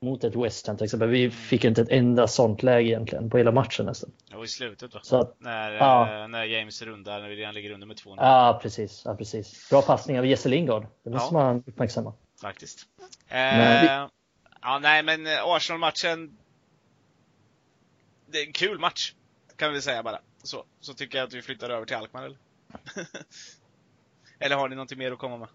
[0.02, 1.08] mot ett West Ham till exempel.
[1.08, 4.10] Vi fick inte ett enda sånt läge egentligen på hela matchen nästan.
[4.36, 4.98] Och i slutet då.
[5.02, 6.22] Så att, När, Ja.
[6.22, 8.14] eh, när James rundar, när vi redan ligger under med 2-0.
[8.18, 9.68] ja, precis, ja, precis.
[9.70, 10.86] Bra passning av Jesse Lingard.
[11.04, 11.42] Det måste Ja.
[11.44, 12.12] man uppmärksamma.
[12.42, 12.78] Faktiskt.
[13.30, 14.08] Men- Eh,
[14.62, 16.36] ja, nej men Arsenal-matchen.
[18.32, 19.12] Det är en kul match.
[19.56, 20.18] Kan vi säga bara.
[20.42, 22.36] Så, så tycker jag att vi flyttar över till Alkmaar eller?
[24.38, 25.48] eller har ni någonting mer att komma med?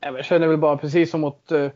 [0.00, 1.70] Jag känner väl bara precis som mot eh,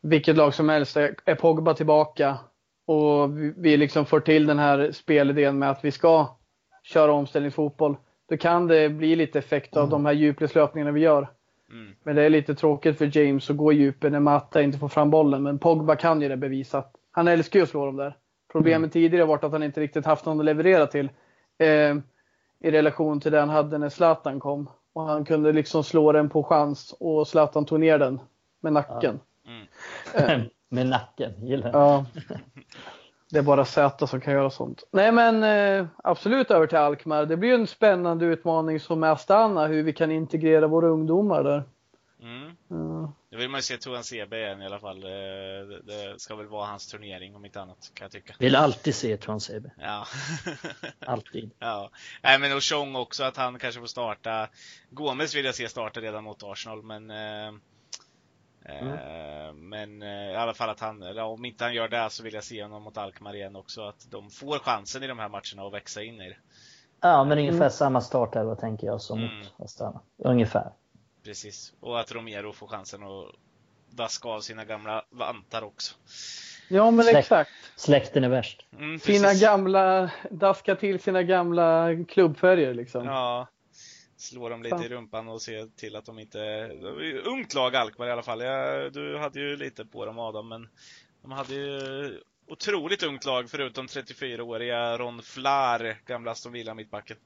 [0.00, 0.96] vilket lag som helst.
[0.96, 2.38] Är Pogba tillbaka
[2.86, 6.36] och vi, vi liksom får till den här spelidén med att vi ska
[6.82, 7.96] köra omställningsfotboll.
[8.28, 11.28] Då kan det bli lite effekt av de här djupledslöpningarna vi gör.
[11.70, 11.94] Mm.
[12.02, 14.88] Men det är lite tråkigt för James att gå i djupet när Matta inte får
[14.88, 15.42] fram bollen.
[15.42, 16.92] Men Pogba kan ju det bevisat.
[17.10, 18.16] Han älskar ju att slå dem där.
[18.56, 21.08] Problemet tidigare har varit att han inte riktigt haft någon att leverera till.
[21.58, 21.96] Eh,
[22.60, 24.70] I relation till det han hade när Zlatan kom.
[24.92, 28.20] Och han kunde liksom slå den på chans och Zlatan tog ner den
[28.60, 29.20] med nacken.
[29.46, 29.66] Mm.
[30.14, 31.78] Eh, Med nacken, gillar det.
[31.78, 32.06] ja.
[33.30, 34.84] Det är bara Z som kan göra sånt.
[34.90, 37.26] Nej men eh, absolut över till Alkmaar.
[37.26, 41.44] Det blir ju en spännande utmaning som med Astana hur vi kan integrera våra ungdomar
[41.44, 41.62] där.
[43.36, 43.38] Mm.
[43.38, 45.04] Då vill man ju se Toan Sebe igen i alla fall.
[45.04, 48.34] Eh, Det, det ska väl vara hans turnering om inte annat, kan jag tycka.
[48.38, 49.70] Vill alltid se Transebe.
[49.78, 50.06] Ja.
[51.06, 51.50] Alltid.
[51.58, 51.90] ja.
[52.22, 54.48] Nej men och Chong också, att han kanske får starta.
[54.90, 57.48] Gomes vill jag se starta redan mot Arsenal, men eh,
[58.64, 62.22] eh, Men eh, i alla fall att han, eller om inte han gör det så
[62.22, 63.82] vill jag se honom mot Alkmaar igen också.
[63.82, 66.36] Att de får chansen i de här matcherna att växa in i det.
[67.00, 69.38] Ja, men ungefär samma start vad tänker jag, som Mm.
[69.38, 70.00] mot Astana.
[70.18, 70.72] Ungefär.
[71.26, 71.74] Precis.
[71.80, 73.34] Och att Romero får chansen att
[73.90, 75.94] daska av sina gamla vantar också.
[76.68, 77.18] ja men Släkt.
[77.18, 77.50] exakt.
[77.76, 78.66] Släkten är värst.
[78.78, 83.04] Mm, Sina gamla, daska till sina gamla klubbfärger liksom.
[83.04, 83.48] Ja.
[84.16, 86.70] Slå dem lite i rumpan och se till att de inte...
[87.24, 88.40] Ungt lag Alkmaar i alla fall.
[88.40, 90.68] Jag, du hade ju lite på dem Adam, men
[91.22, 97.16] de hade ju otroligt ungt lag förutom 34-åriga Ron Flar, gamla Aston Villa mittbacken.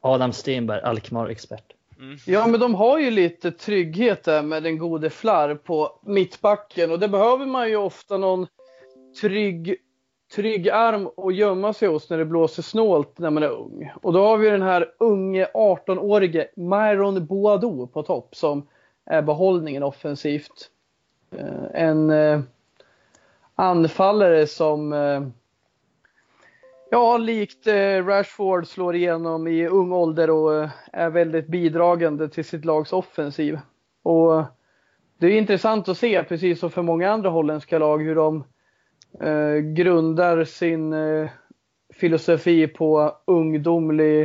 [0.00, 1.72] Adam Stenberg, Alkmaar-expert.
[1.98, 2.16] Mm.
[2.26, 6.98] Ja, men de har ju lite trygghet där med den gode Flarr på mittbacken och
[6.98, 8.46] det behöver man ju ofta någon
[9.20, 9.76] trygg,
[10.34, 13.92] trygg arm att gömma sig hos när det blåser snålt när man är ung.
[14.02, 18.66] Och då har vi den här unge 18-årige Myron Boadou på topp som
[19.04, 20.70] är behållningen offensivt.
[21.30, 22.40] Eh, en eh,
[23.54, 25.22] anfallare som eh,
[26.90, 32.44] Ja, likt eh, Rashford slår igenom i ung ålder och eh, är väldigt bidragande till
[32.44, 33.58] sitt lags offensiv.
[34.02, 34.44] Och
[35.18, 38.44] det är intressant att se, precis som för många andra holländska lag, hur de
[39.20, 41.30] eh, grundar sin eh,
[41.94, 44.22] filosofi på ungdomlig,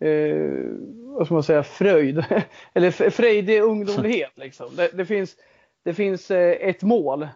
[0.00, 0.70] eh,
[1.16, 2.24] vad ska man säga, fröjd.
[2.74, 4.66] Eller frejdig ungdomlighet liksom.
[4.76, 5.36] Det, det finns,
[5.84, 7.28] det finns eh, ett mål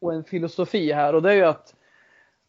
[0.00, 1.74] och en filosofi här och det är ju att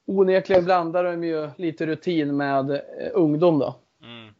[0.05, 2.79] onekligen blandar de ju lite rutin med eh,
[3.13, 3.75] ungdom då.
[4.03, 4.33] Mm.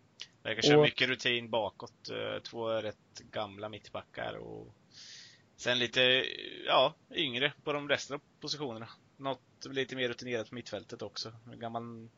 [0.44, 2.10] Verkar köra Och- mycket rutin bakåt.
[2.12, 2.98] eh, Två rätt
[3.32, 4.68] gamla mittbackar och
[5.58, 6.24] sen lite,
[6.68, 8.88] ja, yngre på de resten av positionerna.
[9.18, 11.32] Något lite mer rutinerat på mittfältet också.
[11.54, 12.10] En gammal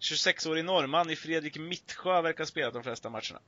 [0.00, 3.40] 26-årig norrman i Fredrik Mittsjö verkar ha spelat de flesta matcherna.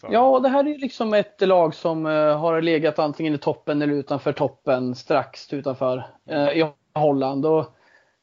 [0.00, 3.38] För- Ja, det här är ju liksom ett lag som eh, har legat antingen i
[3.38, 7.46] toppen eller utanför toppen strax utanför eh, i Holland.
[7.46, 7.76] Och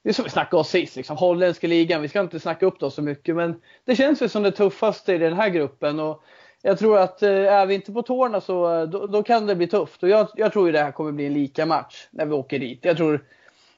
[0.04, 2.02] det är som vi snackade om sist, liksom, holländska ligan.
[2.02, 5.14] Vi ska inte snacka upp det så mycket, men det känns ju som det tuffaste
[5.14, 6.00] i den här gruppen.
[6.00, 6.24] Och
[6.62, 9.56] jag tror att eh, är vi inte på tårna så eh, då, då kan det
[9.56, 10.04] bli tufft.
[10.04, 12.60] Och jag, jag tror ju det här kommer bli en lika match när vi åker
[12.60, 12.80] dit.
[12.82, 13.26] Jag tror,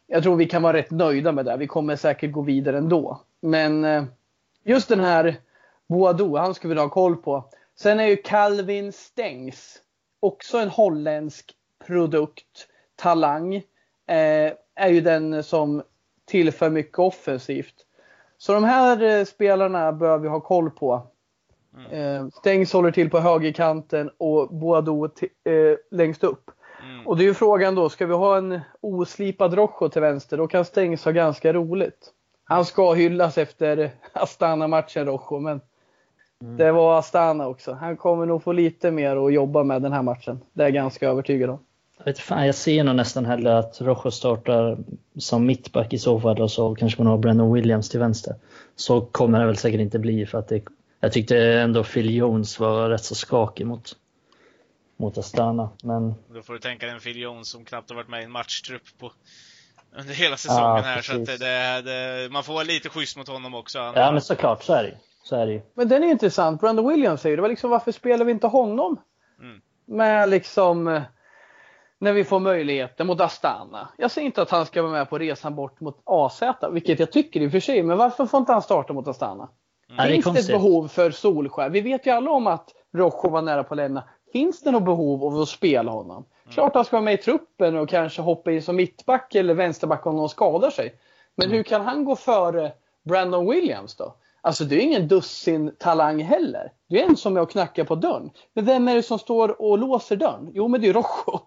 [0.08, 1.58] jag tror vi kan vara rätt nöjda med det.
[1.58, 3.22] Vi kommer säkert gå vidare ändå.
[3.42, 4.04] Men eh,
[4.64, 5.36] just den här
[5.88, 7.50] Boadou, han ska vi ha koll på.
[7.76, 9.82] Sen är ju Calvin Stengs
[10.20, 11.56] också en holländsk
[11.88, 13.56] produkt, talang.
[14.08, 15.82] Eh, är ju den som
[16.26, 17.76] tillför mycket offensivt.
[18.38, 21.08] Så de här eh, spelarna bör vi ha koll på.
[21.92, 26.52] Eh, Stengs håller till på högerkanten och Boadou ti- eh, längst upp.
[26.84, 27.08] Mm.
[27.08, 30.38] Och det är ju frågan då, ska vi ha en oslipad Rojo till vänster?
[30.38, 32.14] Då kan Stengs ha ganska roligt.
[32.44, 35.62] Han ska hyllas efter Astana-matchen Rojo, men
[36.58, 37.74] det var Astana också.
[37.74, 40.40] Han kommer nog få lite mer att jobba med den här matchen.
[40.54, 41.60] Det är jag ganska övertygad om.
[42.00, 44.78] Jag, vet, fan, jag ser nog nästan hellre att Rojo startar
[45.18, 48.36] som mittback i så fall och så kanske man har Brennan Williams till vänster.
[48.76, 50.64] Så kommer det väl säkert inte bli för att det,
[51.00, 53.96] jag tyckte ändå Phil Jones var rätt så skakig mot,
[54.98, 55.70] mot Astana.
[55.84, 58.24] Men Då får du tänka dig en Phil Jones som knappt har varit med i
[58.24, 59.12] en matchtrupp på
[60.00, 61.02] under hela säsongen Ja, här.
[61.02, 61.38] Så det,
[61.82, 63.80] det, man får vara lite schysst mot honom också.
[63.80, 64.96] Han, Ja, men såklart, så är det ju.
[65.24, 65.62] Så är det ju.
[65.74, 66.62] Men den är intressant.
[66.62, 67.42] Brandon Williams säger det.
[67.42, 69.00] var liksom, varför spelar vi inte honom?
[69.42, 69.62] Mm.
[69.86, 71.02] Med liksom eh,
[72.00, 73.90] när vi får möjligheten mot Astana.
[73.98, 76.42] Jag säger inte att han ska vara med på resan bort mot AZ,
[76.72, 77.84] vilket jag tycker i och för sig.
[77.84, 79.50] Men varför får inte han starta mot Astana?
[79.88, 80.48] Det är Finns det ett konstigt.
[80.56, 81.70] behov för Solskär?
[81.70, 84.04] Vi vet ju alla om att Rojo var nära på att lämna.
[84.34, 86.26] Finns det något behov av att spela honom?
[86.44, 86.54] Mm.
[86.54, 90.06] Klart han ska vara med i truppen och kanske hoppa in som mittback eller vänsterback
[90.06, 90.94] om någon skadar sig.
[91.36, 91.58] Men Mm.
[91.58, 92.72] hur kan han gå före
[93.06, 94.14] Brandon Williams då?
[94.42, 96.72] Alltså det är ingen dussin talang heller.
[96.90, 98.30] Det är en som är och knackar på dörren.
[98.54, 100.52] Men vem är det som står och låser dörren?
[100.54, 101.40] Jo men det är Rojo.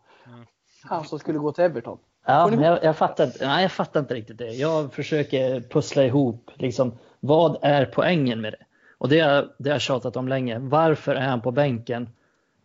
[0.85, 0.97] Mm.
[0.97, 1.99] Han som skulle gå till Everton.
[2.27, 4.51] Ja, men jag, jag, fattar, inte- nej, jag fattar inte riktigt det.
[4.53, 8.65] Jag försöker pussla ihop liksom, vad är poängen med det?
[8.99, 10.59] Och det har det jag tjatat om länge.
[10.59, 12.09] Varför är han på bänken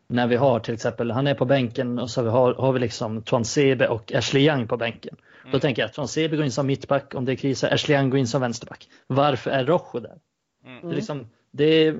[0.08, 3.22] när vi har till exempel, han är på bänken och så har, har vi liksom
[3.22, 5.16] Twansebe och Ashley Young på bänken.
[5.52, 8.10] Då tänker jag att Twansebe går in som mittback om det är kriser, Ashley Young
[8.10, 8.88] går in som vänsterback.
[9.08, 10.18] Varför är Rojo där?
[10.66, 10.82] Mm.
[10.82, 11.92] Det, är liksom, det, är,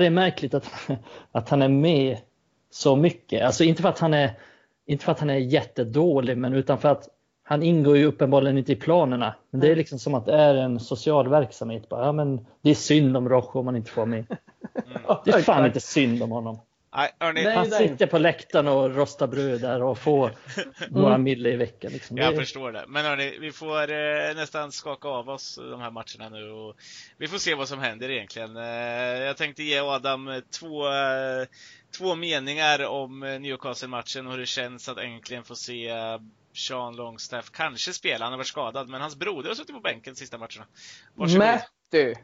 [0.00, 0.70] det är märkligt att,
[1.32, 2.18] att han är med
[2.70, 3.44] så mycket.
[3.44, 4.30] Alltså inte för att han är,
[4.86, 7.08] inte för att han är jättedålig, men utan för att
[7.42, 9.34] han ingår ju uppenbarligen inte i planerna.
[9.50, 11.88] Men det är liksom som att det är en social verksamhet.
[11.88, 14.26] Bara, ja, men det är synd om Rojo om man inte får med.
[15.24, 16.58] Det är fan inte synd om honom.
[16.96, 17.56] Nej, hörni, Nej.
[17.56, 20.30] Han sitter på läktaren och rostar bröd där och får
[20.90, 21.92] några mille i veckan.
[21.92, 22.16] Liksom.
[22.16, 22.84] Jag Det- förstår det.
[22.88, 26.76] Men hörni, vi får eh, nästan skaka av oss de här matcherna nu och
[27.18, 28.56] vi får se vad som händer egentligen.
[28.56, 28.64] Eh,
[29.24, 31.46] jag tänkte ge Adam två, eh,
[31.98, 35.90] två meningar om Newcastle-matchen och hur det känns att äntligen få se
[36.54, 38.24] Sean Longstaff kanske spela.
[38.24, 40.66] Han har varit skadad, men hans broder har suttit på bänken de sista matcherna.
[41.14, 41.38] Varsågod.
[41.46, 42.14] Matty.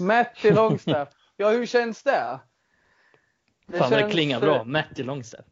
[0.00, 1.08] Matty Longstaff.
[1.36, 2.40] Ja, hur känns det?
[3.66, 4.64] Det Fan det klingar bra.
[4.64, 5.44] Matti Longstaff.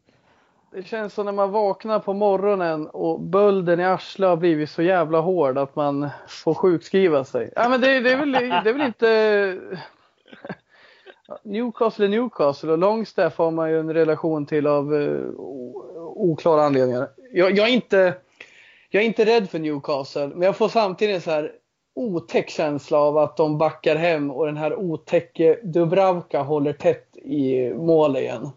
[0.73, 4.83] Det känns som när man vaknar på morgonen och bölden i arslet har blivit så
[4.83, 7.53] jävla hård att man får sjukskriva sig.
[7.57, 9.59] Ja, men det, det, är, väl, det är väl inte...
[11.45, 14.93] Newcastle är Newcastle och Longstaff har man ju en relation till av
[15.37, 17.09] o- oklara anledningar.
[17.33, 18.15] Jag, jag, är inte,
[18.91, 21.53] jag är inte rädd för Newcastle, men jag får samtidigt en så här
[21.95, 27.75] otäck känsla av att de backar hem och den här otäcke Dubravka håller tätt i
[27.75, 28.49] mål igen.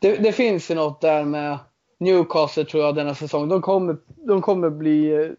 [0.00, 1.58] Det, det finns ju något där med
[2.00, 3.48] Newcastle tror jag denna säsong.
[3.48, 5.30] De kommer, de kommer bli eh,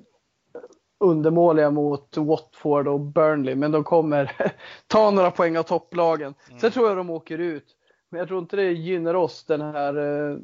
[1.00, 4.52] undermåliga mot Watford och Burnley, men de kommer
[4.88, 6.34] ta några poäng av topplagen.
[6.62, 7.66] Sen tror jag de åker ut.
[8.10, 9.98] Men jag tror inte det gynnar oss, den här
[10.32, 10.38] eh,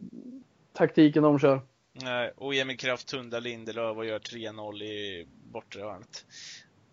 [0.74, 1.62] taktiken de kör.
[2.04, 6.26] Nej, och Emil Kraft tundar Lindelöf och gör 3-0 i bortre hörnet.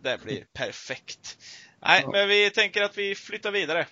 [0.02, 1.38] Det blir perfekt.
[1.80, 2.10] Nej, Ja.
[2.12, 3.86] men vi tänker att vi flyttar vidare.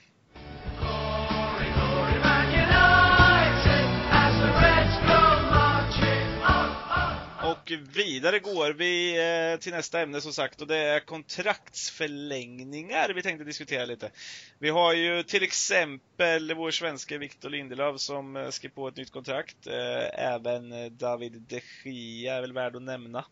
[7.70, 9.16] Och vidare går vi
[9.52, 14.10] eh, till nästa ämne som sagt och det är kontraktsförlängningar vi tänkte diskutera lite.
[14.58, 19.10] Vi har ju till exempel vår svenska Victor Lindelöf som eh, skrev på ett nytt
[19.10, 19.66] kontrakt.
[19.66, 23.24] Eh, även David de Gia är väl värd att nämna.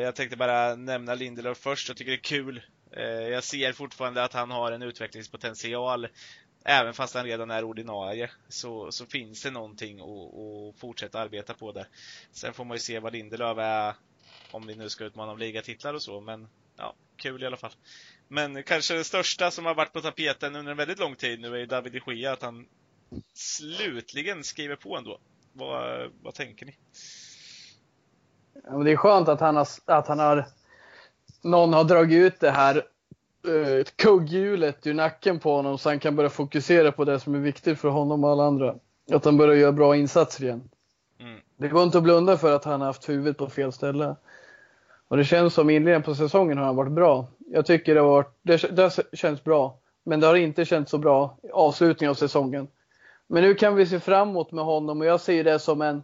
[0.00, 2.62] Jag tänkte bara nämna Lindelöf först, jag tycker det är kul.
[3.30, 6.08] Jag ser fortfarande att han har en utvecklingspotential.
[6.68, 11.54] Även fast han redan är ordinarie så, så finns det någonting att, att fortsätta arbeta
[11.54, 11.86] på där.
[12.32, 13.94] Sen får man ju se vad Lindelöf är,
[14.50, 17.72] om vi nu ska utmana om ligatitlar och så, men ja, kul i alla fall.
[18.28, 21.54] Men kanske det största som har varit på tapeten under en väldigt lång tid nu
[21.54, 22.66] är ju David de Gea, att han
[23.34, 25.20] slutligen skriver på ändå.
[25.52, 26.78] Vad, vad tänker ni?
[28.64, 30.46] Ja, men det är skönt att han har, att han har
[31.42, 32.82] någon har dragit ut det här
[33.48, 37.38] uh, kugghjulet ur nacken på honom så han kan börja fokusera på det som är
[37.38, 38.74] viktigt för honom och alla andra.
[39.12, 40.68] Att han börjar göra bra insatser igen.
[41.20, 41.40] Mm.
[41.56, 44.16] Det går inte att blunda för att han har haft huvudet på fel ställe.
[45.08, 47.26] Och det känns som inledningen på säsongen har han varit bra.
[47.38, 49.78] Jag tycker det har varit, det, det känns bra.
[50.04, 52.68] Men det har inte känts så bra i avslutningen av säsongen.
[53.26, 56.02] Men nu kan vi se framåt med honom och jag ser det som en,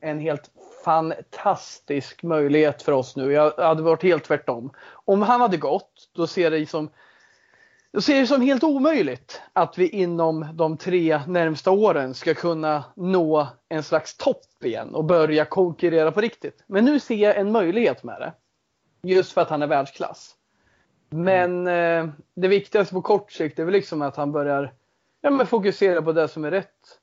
[0.00, 0.50] en helt
[0.84, 3.32] fantastisk möjlighet för oss nu.
[3.32, 4.72] Jag hade varit helt tvärtom.
[4.92, 6.90] Om han hade gått, då ser det som
[7.90, 12.84] jag ser det som helt omöjligt att vi inom de tre närmsta åren ska kunna
[12.96, 16.64] nå en slags topp igen och börja konkurrera på riktigt.
[16.66, 18.32] Men nu ser jag en möjlighet med det.
[19.02, 20.34] Just för att han är världsklass.
[21.10, 24.72] Men eh, det viktigaste på kort sikt är väl liksom att han börjar
[25.20, 26.98] ja, men fokusera på det som är rätt.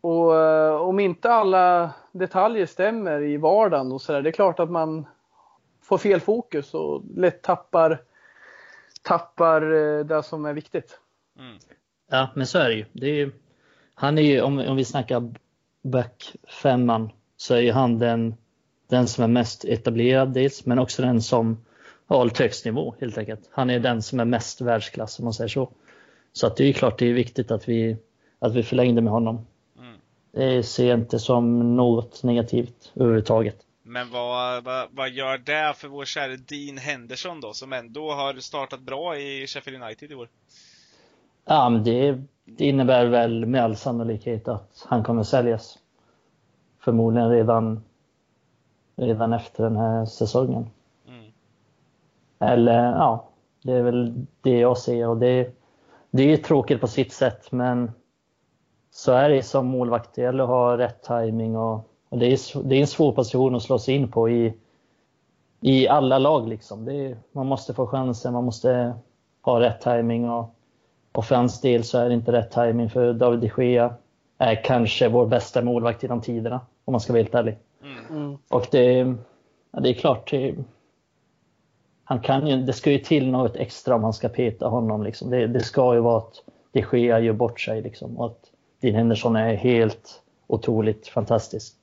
[0.00, 4.60] Och eh, om inte alla detaljer stämmer i vardagen och så där, det är klart
[4.60, 5.06] att man
[5.82, 8.02] får fel fokus och lätt tappar
[9.02, 11.00] tappar eh, det som är viktigt.
[11.38, 11.58] Mm.
[12.10, 12.84] Ja, men så är det ju.
[12.92, 13.32] Det är ju
[13.94, 15.34] han är ju, om, om vi snackar
[15.82, 18.34] back femman, så är ju han den
[18.88, 21.64] den som är mest etablerad dels, men också den som
[22.06, 23.50] har hållit högst nivå helt enkelt.
[23.50, 25.70] Han är den som är mest världsklass om man säger så.
[26.32, 27.96] Så att det är klart det är viktigt att vi,
[28.38, 29.46] att vi förlängde med honom.
[30.36, 33.56] Det ser jag inte som något negativt överhuvudtaget.
[33.82, 38.34] Men vad, vad, vad gör det för vår kära Dean Henderson då, som ändå har
[38.34, 40.28] startat bra i Sheffield United i år?
[41.44, 45.78] Ja, men det, det innebär väl med all sannolikhet att han kommer säljas.
[46.80, 47.84] Förmodligen redan,
[48.96, 50.70] redan efter den här säsongen.
[51.08, 51.32] Mm.
[52.38, 53.28] Eller ja,
[53.62, 55.52] det är väl det jag ser och det,
[56.10, 57.90] det är tråkigt på sitt sätt men
[58.96, 60.14] så är det som målvakt.
[60.14, 63.54] Det gäller att ha rätt timing och, och det, är, det är en svår position
[63.54, 64.54] att slå sig in på i,
[65.60, 66.48] i alla lag.
[66.48, 66.88] Liksom.
[66.88, 68.94] Är, man måste få chansen, man måste
[69.42, 70.56] ha rätt timing och
[71.16, 73.94] och för hans del så är det inte rätt timing för David de Gea
[74.38, 77.56] är kanske vår bästa målvakt genom tiderna, om man ska vara helt ärlig.
[78.10, 78.38] Mm.
[78.48, 79.14] Och det,
[79.70, 80.54] ja, det är klart, det,
[82.04, 85.02] han kan ju, det ska ju till något extra om man ska peta honom.
[85.02, 85.30] Liksom.
[85.30, 86.42] Det, det ska ju vara att
[86.72, 88.50] de Gea gör bort sig liksom, och att
[88.80, 91.74] Dean Henderson är helt otroligt fantastisk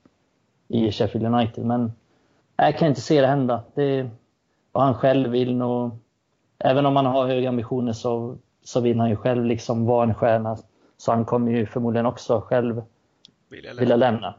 [0.68, 1.66] i Sheffield United.
[1.66, 1.92] Men
[2.56, 3.64] jag kan inte se det hända.
[3.76, 4.10] Det,
[4.72, 5.92] vad han själv vill nog,
[6.60, 10.14] även om han har höga ambitioner så så vill han ju själv liksom vara en
[10.14, 10.58] stjärna.
[10.98, 12.82] Så han kommer ju förmodligen också själv
[13.50, 13.80] vilja lämna.
[13.80, 14.36] Vilja lämna.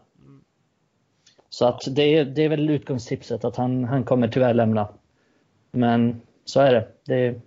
[1.49, 4.89] Så att det, är, det är väl utgångstipset att han, han kommer tyvärr lämna.
[5.71, 6.89] Men så är det.
[7.05, 7.41] Det,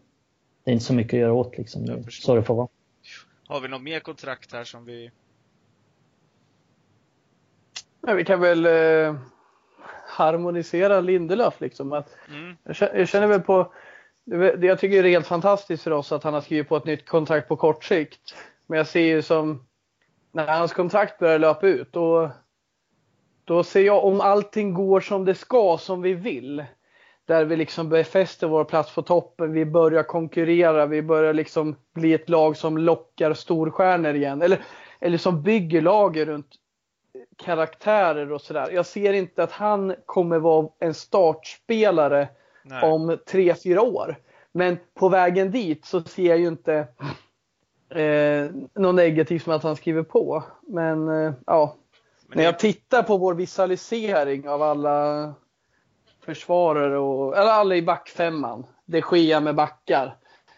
[0.64, 2.04] det är inte så mycket att göra åt liksom.
[2.10, 2.68] Så det får vara.
[3.48, 5.12] Har vi något mer kontrakt här som vi...
[8.02, 9.16] Ja, vi kan väl eh,
[10.08, 11.94] harmonisera Lindelöf liksom.
[11.94, 12.58] Att, mm.
[12.94, 13.74] jag, känner väl på
[14.26, 17.06] det jag tycker är helt fantastiskt för oss att han har skrivit på ett nytt
[17.06, 18.36] kontrakt på kort sikt.
[18.66, 19.68] Men jag ser ju som
[20.32, 22.32] när hans kontrakt börjar löpa ut då,
[23.44, 26.66] då ser jag om allting går som det ska, som vi vill.
[27.28, 32.14] Där vi liksom befäster vår plats på toppen, vi börjar konkurrera, vi börjar liksom bli
[32.14, 34.42] ett lag som lockar storstjärnor igen.
[34.42, 34.62] Eller,
[35.00, 36.48] eller som bygger lager runt
[37.36, 38.70] karaktärer och sådär.
[38.72, 42.28] Jag ser inte att han kommer vara en startspelare
[42.64, 42.92] Nej.
[42.92, 44.16] om tre, fyra år.
[44.52, 46.88] Men på vägen dit så ser jag ju inte
[47.90, 50.44] eh, något negativt med att han skriver på.
[50.62, 51.76] Men eh, ja,
[52.28, 55.34] Men när jag tittar på vår visualisering av alla
[56.28, 60.16] försvarare och eller alla i backfemman, det sker med backar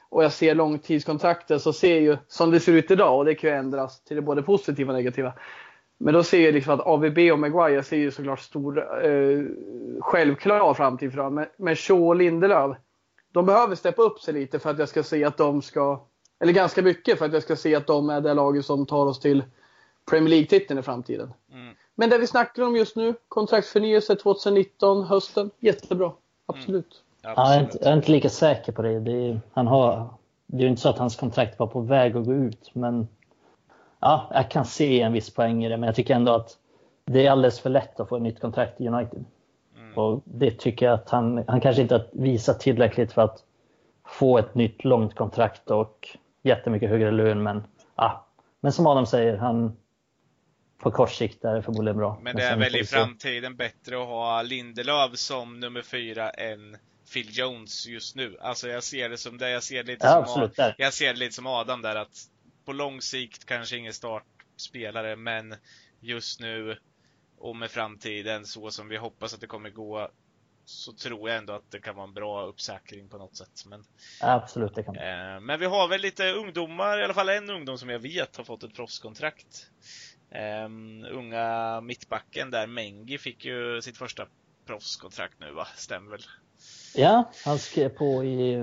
[0.09, 3.49] och jag ser långtidskontrakter så ser ju som det ser ut idag och det kan
[3.49, 5.33] ju ändras till det både positiva och negativa.
[5.97, 9.43] Men då ser jag liksom att AVB och Maguire ser ju såklart stor, eh,
[9.99, 11.35] självklar framtid fram.
[11.35, 12.77] Men, men Shaw och Lindelöf,
[13.31, 16.05] de behöver steppa upp sig lite för att jag ska se att de ska,
[16.39, 19.05] eller ganska mycket för att jag ska se att de är det laget som tar
[19.05, 19.43] oss till
[20.09, 21.33] Premier League-titeln i framtiden.
[21.51, 21.75] Mm.
[21.99, 26.11] Men det vi snackar om just nu, kontraktsförnyelse 2019, hösten, jättebra.
[26.45, 27.03] Absolut.
[27.23, 27.33] Mm.
[27.35, 28.99] Ja, jag, är inte, jag, är inte, lika säker på det.
[28.99, 30.07] Det är, han har,
[30.45, 33.07] det är ju inte så att hans kontrakt var på väg att gå ut, men
[33.99, 36.57] ja, jag kan se en viss poäng i det, men jag tycker ändå att
[37.05, 39.25] det är alldeles för lätt att få ett nytt kontrakt i United.
[39.77, 39.97] Mm.
[39.97, 43.43] Och det tycker jag att han, han kanske inte har visat tillräckligt för att
[44.05, 47.43] få ett nytt långt kontrakt och jättemycket högre lön.
[47.43, 47.63] Men,
[47.95, 48.25] ja.
[48.59, 49.75] men som Adam säger, han,
[50.79, 52.19] på kort sikt är det förmodligen bra.
[52.21, 56.77] Men det är väl i framtiden bättre att ha Lindelöf som nummer fyra än
[57.13, 58.37] Phil Jones just nu.
[58.41, 61.13] Alltså jag ser det som det, jag ser det lite, ja, som, Adam, jag ser
[61.13, 62.17] det lite som Adam där att
[62.65, 65.55] på lång sikt kanske ingen startspelare, men
[65.99, 66.77] just nu
[67.37, 70.09] och med framtiden så som vi hoppas att det kommer gå
[70.65, 73.65] så tror jag ändå att det kan vara en bra uppsäkring på något sätt.
[73.65, 73.83] Men,
[74.21, 77.77] Absolut, det kan eh, Men vi har väl lite ungdomar, i alla fall en ungdom
[77.77, 79.69] som jag vet har fått ett proffskontrakt.
[80.31, 80.69] Eh,
[81.11, 84.25] unga mittbacken där, Mengi, fick ju sitt första
[84.65, 85.67] proffskontrakt nu va?
[85.75, 86.21] Stämmer väl?
[86.95, 88.55] Ja, han skrev på i,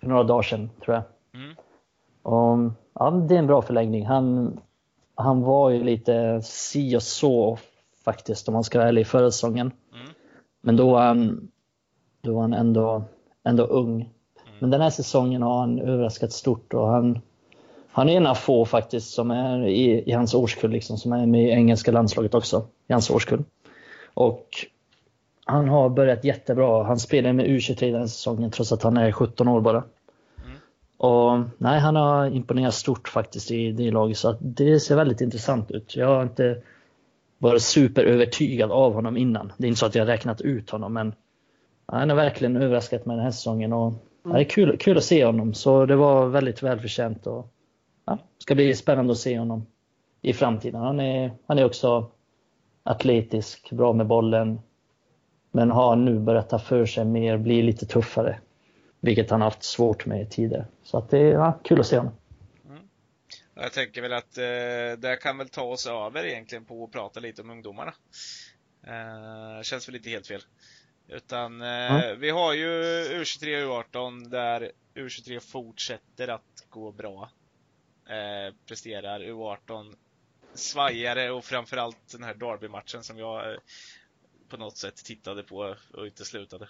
[0.00, 1.04] för några dagar sedan tror jag.
[1.42, 1.56] Mm.
[2.22, 4.06] Och, ja, det är en bra förlängning.
[4.06, 4.60] Han,
[5.14, 7.58] han var ju lite si och så
[8.04, 9.72] faktiskt om man ska vara ärlig förra säsongen.
[9.94, 10.06] Mm.
[10.60, 11.50] Men då var han,
[12.20, 13.04] då var han ändå,
[13.44, 13.94] ändå ung.
[13.94, 14.10] Mm.
[14.58, 17.20] Men den här säsongen har han överraskat stort och han,
[17.96, 21.26] han är en av få faktiskt som är i, i hans årskull, liksom, som är
[21.26, 23.44] med i engelska landslaget också, i hans årskull.
[24.14, 24.48] Och
[25.44, 26.84] han har börjat jättebra.
[26.84, 29.84] Han spelar med U23 den säsongen trots att han är 17 år bara.
[30.96, 35.70] Och nej, han har imponerat stort faktiskt i det laget så det ser väldigt intressant
[35.70, 35.96] ut.
[35.96, 36.62] Jag har inte
[37.38, 39.52] varit superövertygad av honom innan.
[39.56, 41.14] Det är inte så att jag räknat ut honom men
[41.86, 44.36] han har verkligen överraskat mig den här säsongen och mm.
[44.36, 47.53] det är kul, kul att se honom så det var väldigt välförtjänt och
[48.04, 49.66] ja, ska bli spännande att se honom
[50.22, 50.80] i framtiden.
[50.80, 52.10] Han är, han är också
[52.82, 54.60] atletisk, bra med bollen,
[55.50, 58.40] Men har nu börjat ta för sig mer, bli lite tuffare.
[59.00, 60.66] Vilket han haft svårt med tidigare.
[60.82, 62.12] Så att det är ja, kul att se honom.
[63.54, 67.20] Jag tänker väl att eh, det kan väl ta oss över egentligen på att prata
[67.20, 67.94] lite om ungdomarna.
[68.86, 70.42] Eh, känns väl lite helt fel.
[71.08, 72.20] Utan eh, Mm.
[72.20, 72.68] vi har ju
[73.22, 77.30] U23 och U18 där U23 fortsätter att gå bra.
[78.08, 79.94] Eh, presterar U18
[80.54, 83.58] svajare och framförallt den här Derby-matchen som jag eh,
[84.48, 86.68] på något sätt tittade på och inte slutade.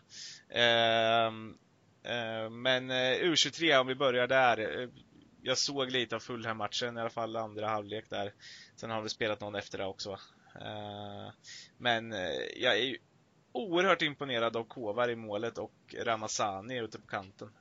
[0.49, 1.59] Ehm,
[2.03, 4.89] eh, men eh, U23 om vi börjar där.
[5.43, 8.33] Jag såg lite av Fulham-matchen, i alla fall andra halvlek där.
[8.77, 10.11] Sen har vi spelat någon efter det också.
[10.11, 10.19] va?
[10.61, 11.33] Eh,
[11.79, 12.11] Men
[12.57, 12.99] jag är ju
[13.53, 17.49] oerhört imponerad av Kovar i målet och Ramazani ute på kanten.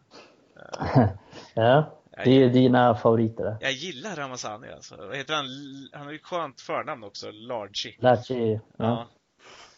[0.55, 1.17] Ja,
[1.53, 1.85] Jag,
[2.23, 3.57] det är dina favoriter där.
[3.61, 4.95] jag gillar Ramazani alltså.
[4.97, 5.45] Vad heter han?
[5.93, 7.93] Han har ju skönt förnamn också, Largy.
[7.99, 9.07] Lachi, ja.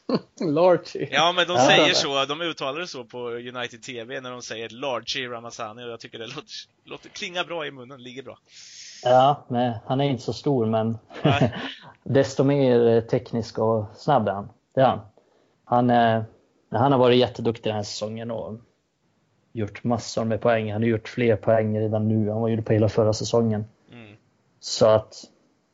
[0.08, 0.18] Ja.
[0.46, 1.08] Larchy.
[1.12, 1.60] ja, men de Ja.
[1.60, 5.90] säger så, de uttalar det så på United TV när de säger Largy Ramazani och
[5.90, 6.44] jag tycker det låter,
[6.84, 8.38] låter klingar bra i munnen, ligger bra.
[9.04, 10.98] Ja, men han är inte så stor men
[12.04, 14.50] desto mer eh, teknisk och snabb är han.
[14.76, 15.00] Det är han.
[15.66, 16.24] Han, eh,
[16.72, 18.60] han har varit jätteduktig den här säsongen och
[19.56, 20.72] gjort massor med poäng.
[20.72, 23.66] Han har gjort fler poäng redan nu än vad han gjorde på hela förra säsongen.
[23.92, 24.16] Mm.
[24.60, 25.24] Så att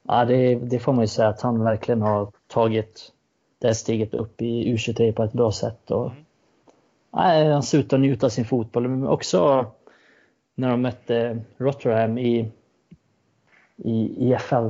[0.07, 3.11] ja, det, det får man ju säga att han verkligen har tagit
[3.59, 5.91] det här steget upp i U23 på ett bra sätt.
[5.91, 6.23] Och, Mm.
[7.11, 8.87] nej, han ser ut att njuta sin fotboll.
[8.87, 9.65] Men också
[10.55, 12.51] när de mötte Rotherham i,
[13.77, 14.69] i EFL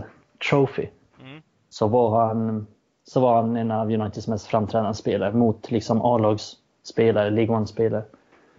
[0.50, 0.88] Trophy
[1.22, 1.42] Mm.
[1.70, 2.68] så var han,
[3.04, 8.04] så var han en av Uniteds mest framträdande spelare mot liksom A-lagsspelare, League One-spelare.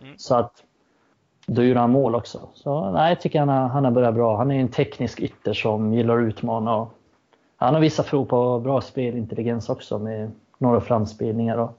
[0.03, 0.18] Mm.
[0.18, 0.64] Så att
[1.46, 2.48] då gjorde han mål också.
[2.55, 4.36] Så nej, jag tycker han har, han har börjat bra.
[4.36, 6.76] Han är en teknisk ytter som gillar att utmana.
[6.76, 6.98] Och
[7.57, 11.57] han har vissa prov på bra spelintelligens också med några framspelningar.
[11.57, 11.78] Och,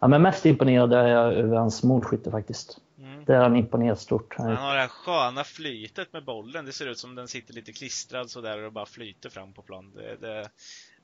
[0.00, 2.78] ja, men mest imponerad är jag över hans målskytte faktiskt.
[2.98, 3.24] Mm.
[3.24, 4.34] Det har han imponerat stort.
[4.38, 6.64] Han har det här sköna flytet med bollen.
[6.64, 9.92] Det ser ut som den sitter lite klistrad sådär och bara flyter fram på plan.
[9.94, 10.48] Det, det,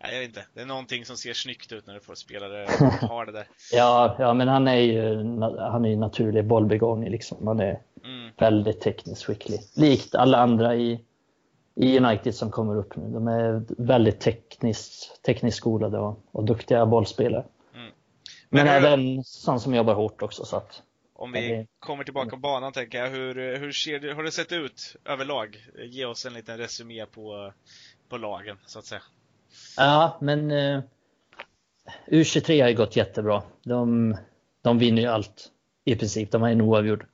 [0.03, 0.47] nej, jag vet inte.
[0.55, 2.67] Det är någonting som ser snyggt ut när du får spelare
[3.01, 3.47] har det där.
[3.73, 5.15] ja, ja, men han är ju
[5.59, 7.11] han är ju naturlig bollbegåvning.
[7.11, 7.47] Liksom.
[7.47, 8.31] Han är Mm.
[8.37, 9.61] väldigt tekniskt skicklig.
[9.77, 11.05] Likt alla andra i,
[11.75, 13.09] i United som kommer upp nu.
[13.09, 17.45] De är väldigt tekniskt, tekniskt skolade och, och duktiga bollspelare.
[17.75, 17.91] Mm.
[18.49, 20.45] Men, Men även sån som jobbar hårt också.
[20.45, 20.83] Så att,
[21.15, 24.33] Om vi det- kommer tillbaka på banan tänker jag, hur, hur ser det, har det
[24.33, 25.57] sett ut överlag?
[25.85, 27.53] Ge oss en liten resumé på,
[28.09, 29.03] på lagen, så att säga.
[29.77, 30.81] Ja, men eh,
[32.07, 33.43] U23 har ju gått jättebra.
[33.63, 34.17] De,
[34.63, 35.51] de vinner ju allt
[35.85, 36.31] i princip.
[36.31, 37.07] De har en oavgjord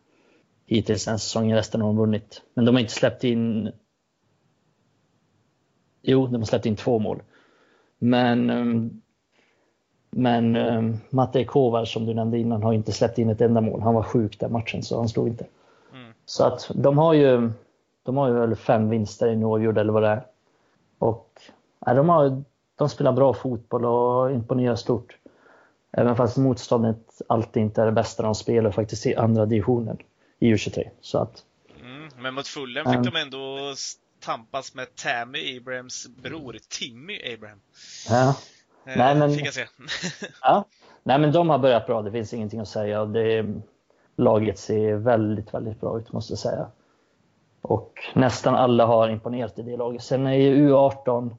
[0.67, 1.57] hittills den säsongen.
[1.57, 2.43] Resten har de vunnit.
[2.55, 3.73] Men de har inte släppt in
[6.07, 7.23] Jo, de har släppt in två mål.
[7.99, 9.01] Men, ehm,
[10.11, 13.81] men um, Matte Kovar som du nämnde innan har inte släppt in ett enda mål.
[13.81, 15.47] Han var sjuk den matchen så han slog inte.
[15.93, 16.13] Mm.
[16.25, 17.51] Så att de har ju,
[18.03, 20.27] de har ju väl fem vinster i oavgjord eller vad det är.
[20.99, 21.41] Och
[21.87, 22.43] ja, de, har,
[22.77, 25.17] de spelar bra fotboll och imponerar stort.
[25.93, 28.23] Även fast motståndet alltid inte är det bästa.
[28.23, 29.99] De spelar faktiskt i andra divisionen
[30.39, 30.89] i U23.
[31.01, 31.43] Så att
[31.85, 32.09] Mm.
[32.19, 33.11] Men mot Fulham fick Mm.
[33.13, 33.59] de ändå
[34.21, 37.61] tampas med Tammy Abrahams bror, Timmy Abraham.
[38.09, 38.35] ja,
[38.87, 39.67] Eh, Nej, men- Fick jag se.
[40.43, 40.65] Ja,
[41.03, 42.03] nej men de har börjat bra.
[42.03, 43.05] Det finns ingenting att säga.
[43.05, 43.47] Det,
[44.17, 46.67] laget ser väldigt, väldigt bra ut måste jag säga.
[47.61, 50.03] Och nästan alla har imponerat i det laget.
[50.03, 51.37] Sen är ju U18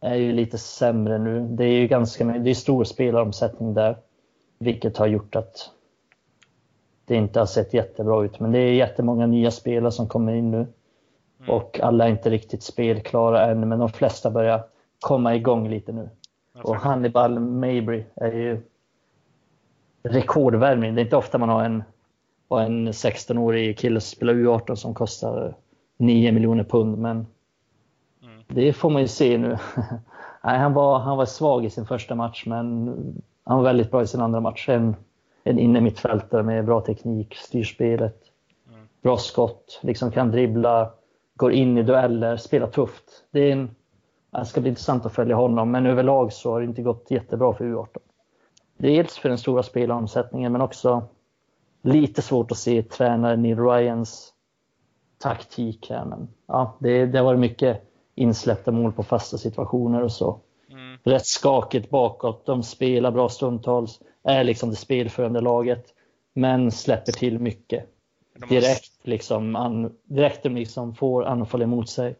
[0.00, 1.40] är ju lite sämre nu.
[1.40, 3.96] Det är ju ganska det är stor spelaromsättning där.
[4.58, 5.70] Vilket har gjort att
[7.04, 8.40] det inte har sett jättebra ut.
[8.40, 10.56] Men det är jättemånga nya spelare som kommer in nu.
[10.56, 11.50] Mm.
[11.50, 14.64] Och alla är inte riktigt spelklara än, men de flesta börjar
[15.00, 16.10] komma igång lite nu.
[16.54, 16.76] Ja, Och.
[16.76, 18.60] Hannibal Mabry är ju
[20.02, 20.94] rekordvärvning.
[20.94, 21.84] Det är inte ofta man har en,
[22.50, 25.54] en 16-årig kille som spelar U18 som kostar
[25.96, 26.98] 9 miljoner pund.
[26.98, 27.26] Men
[28.46, 29.58] det får man ju se nu.
[30.44, 32.86] Nej, han, var, han var svag i sin första match, men
[33.44, 34.68] han var väldigt bra i sin andra match.
[34.68, 34.96] En,
[35.44, 38.22] en inne mittfältare med bra teknik, styr spelet,
[38.68, 38.88] Mm.
[39.02, 40.90] bra skott, liksom kan dribbla,
[41.36, 43.04] går in i dueller, spelar tufft.
[43.30, 43.70] Det, är en,
[44.30, 47.54] det ska bli intressant att följa honom, men överlag så har det inte gått jättebra
[47.54, 47.98] för U18.
[48.76, 51.02] Dels för den stora spelaromsättningen, men också
[51.82, 54.32] lite svårt att se tränaren Neil Ryans
[55.18, 56.04] taktik här.
[56.04, 57.82] Men ja, det, det har varit mycket
[58.16, 60.40] insläppta mål på fasta situationer och så.
[60.70, 60.98] Mm.
[61.04, 62.46] Rätt skakigt bakåt.
[62.46, 65.84] De spelar bra stundtals, är liksom det spelförande laget,
[66.32, 67.84] men släpper till mycket.
[68.40, 72.16] Måste- Direkt, liksom, an, direkt de liksom får anfall emot sig Mm.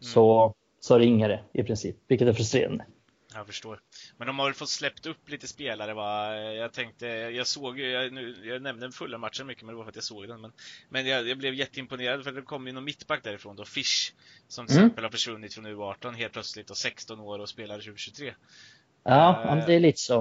[0.00, 2.84] så, så ringer det i princip, vilket är frustrerande.
[3.34, 3.80] Jag förstår.
[4.16, 6.36] Men de har väl fått släppt upp lite spelare va?
[6.36, 9.90] Jag tänkte, jag såg jag, nu, jag nämnde fulla matchen mycket men det var för
[9.90, 10.40] att jag såg den.
[10.40, 10.52] Men,
[10.88, 14.12] men jag, jag blev jätteimponerad för det kom ju någon mittback därifrån då, Fish.
[14.48, 14.86] Som till mm.
[14.86, 18.34] exempel har försvunnit från U18 helt plötsligt och 16 år och spelar 2023.
[19.04, 20.20] Ja, uh, det är lite så.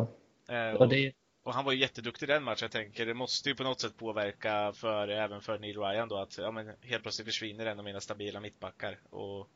[0.51, 1.13] Uh, och, det...
[1.43, 2.59] och, han var ju jätteduktig den matchen.
[2.61, 6.17] Jag tänker det måste ju på något sätt påverka för, även för Neil Ryan då
[6.17, 8.99] att ja, men helt plötsligt försvinner en av mina stabila mittbackar.
[9.09, 9.49] Och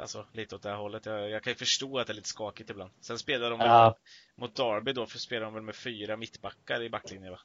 [0.00, 1.06] alltså lite åt det här hållet.
[1.06, 2.90] Jag, jag kan ju förstå att det är lite skakigt ibland.
[3.00, 3.96] Sen spelar de ja.
[4.36, 7.38] mot Darby då, för spelar de väl med fyra mittbackar i backlinjen va?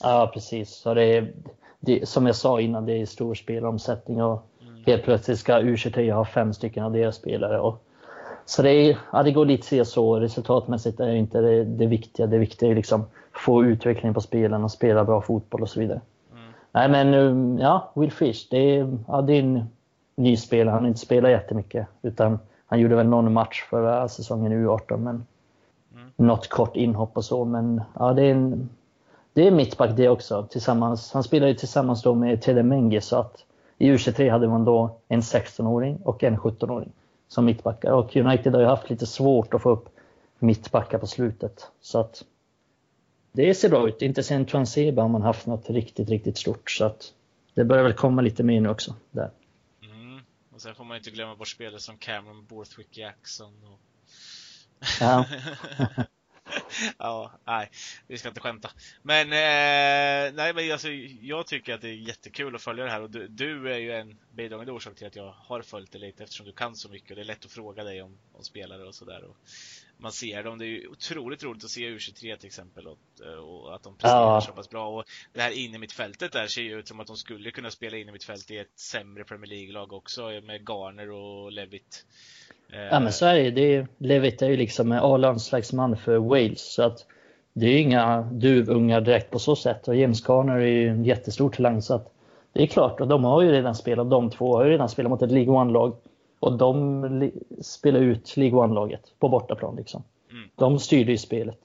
[0.00, 0.70] Ja precis.
[0.70, 1.32] Så det är,
[1.80, 4.84] det, som jag sa innan, det är stor spelomsättning och mm.
[4.86, 7.60] helt plötsligt ska U23 ha fem stycken av deras spelare.
[7.60, 7.84] Och,
[8.44, 10.20] så det, är, ja, det går lite se så.
[10.20, 12.26] Resultatmässigt är inte det, det viktiga.
[12.26, 14.20] Det viktiga är liksom få utveckling på
[14.64, 16.00] och spela bra fotboll och så vidare.
[16.32, 16.52] Mm.
[16.72, 19.68] Nej men ja, Will Fish, det är, ja, det är en
[20.14, 20.72] ny spelare.
[20.72, 21.86] Han har inte spelat jättemycket.
[22.02, 24.96] Utan han gjorde väl någon match förra säsongen i U18.
[24.96, 25.26] Men
[25.94, 26.10] mm.
[26.16, 27.44] Något kort inhopp och så.
[27.44, 28.68] Men ja, det är, en,
[29.32, 30.46] det är mittback det också.
[30.50, 33.00] Tillsammans, han spelade ju tillsammans då med Tede Mengi.
[33.00, 33.44] Så att
[33.78, 36.92] i U23 hade man då en 16-åring och en 17-åring
[37.28, 37.92] som mittbackar.
[37.92, 39.88] Och United har ju haft lite svårt att få upp
[40.38, 41.66] mittbackar på slutet.
[41.80, 42.24] Så att
[43.32, 44.02] det ser bra ut.
[44.02, 46.70] Inte sen Transeba har man haft något riktigt, riktigt stort.
[46.70, 47.12] Så att
[47.54, 48.94] det börjar väl komma lite mer nu också.
[49.10, 49.30] Där.
[50.52, 53.80] Och sen får man inte glömma bort spelare som Cameron Borthwick Jackson och...
[55.00, 55.26] Ja.
[56.98, 57.70] ja, nej,
[58.06, 58.70] vi ska inte skämta.
[59.02, 60.88] Men, eh, nej, men alltså,
[61.20, 63.92] jag tycker att det är jättekul att följa det här och du, du är ju
[63.92, 67.10] en bidragande orsak till att jag har följt det lite eftersom du kan så mycket
[67.10, 69.24] och det är lätt att fråga dig om, om spelare och sådär
[70.02, 70.58] man ser dem.
[70.58, 72.98] Det är ju otroligt roligt att se U23 till exempel och,
[73.42, 74.40] och att de presterar ja.
[74.40, 74.88] så pass bra.
[74.88, 77.70] Och det här inne mitt fältet där ser ju ut som att de skulle kunna
[77.70, 82.04] spela in i mitt fält i ett sämre Premier League-lag också med Garner och Levitt.
[82.90, 83.86] Ja men så är det ju.
[83.98, 87.06] Levitt är ju liksom A-landslagsman för Wales så att
[87.52, 91.04] det är ju inga duvungar direkt på så sätt och James Garner är ju en
[91.04, 92.12] jättestor talang så att
[92.52, 95.10] det är klart och de har ju redan spelat, de två har ju redan spelat
[95.10, 95.96] mot ett League One-lag
[96.42, 97.32] och de
[97.62, 99.76] spelar ut League One-laget på bortaplan.
[99.76, 100.04] Liksom.
[100.30, 100.48] Mm.
[100.54, 101.58] De styrde ju spelet.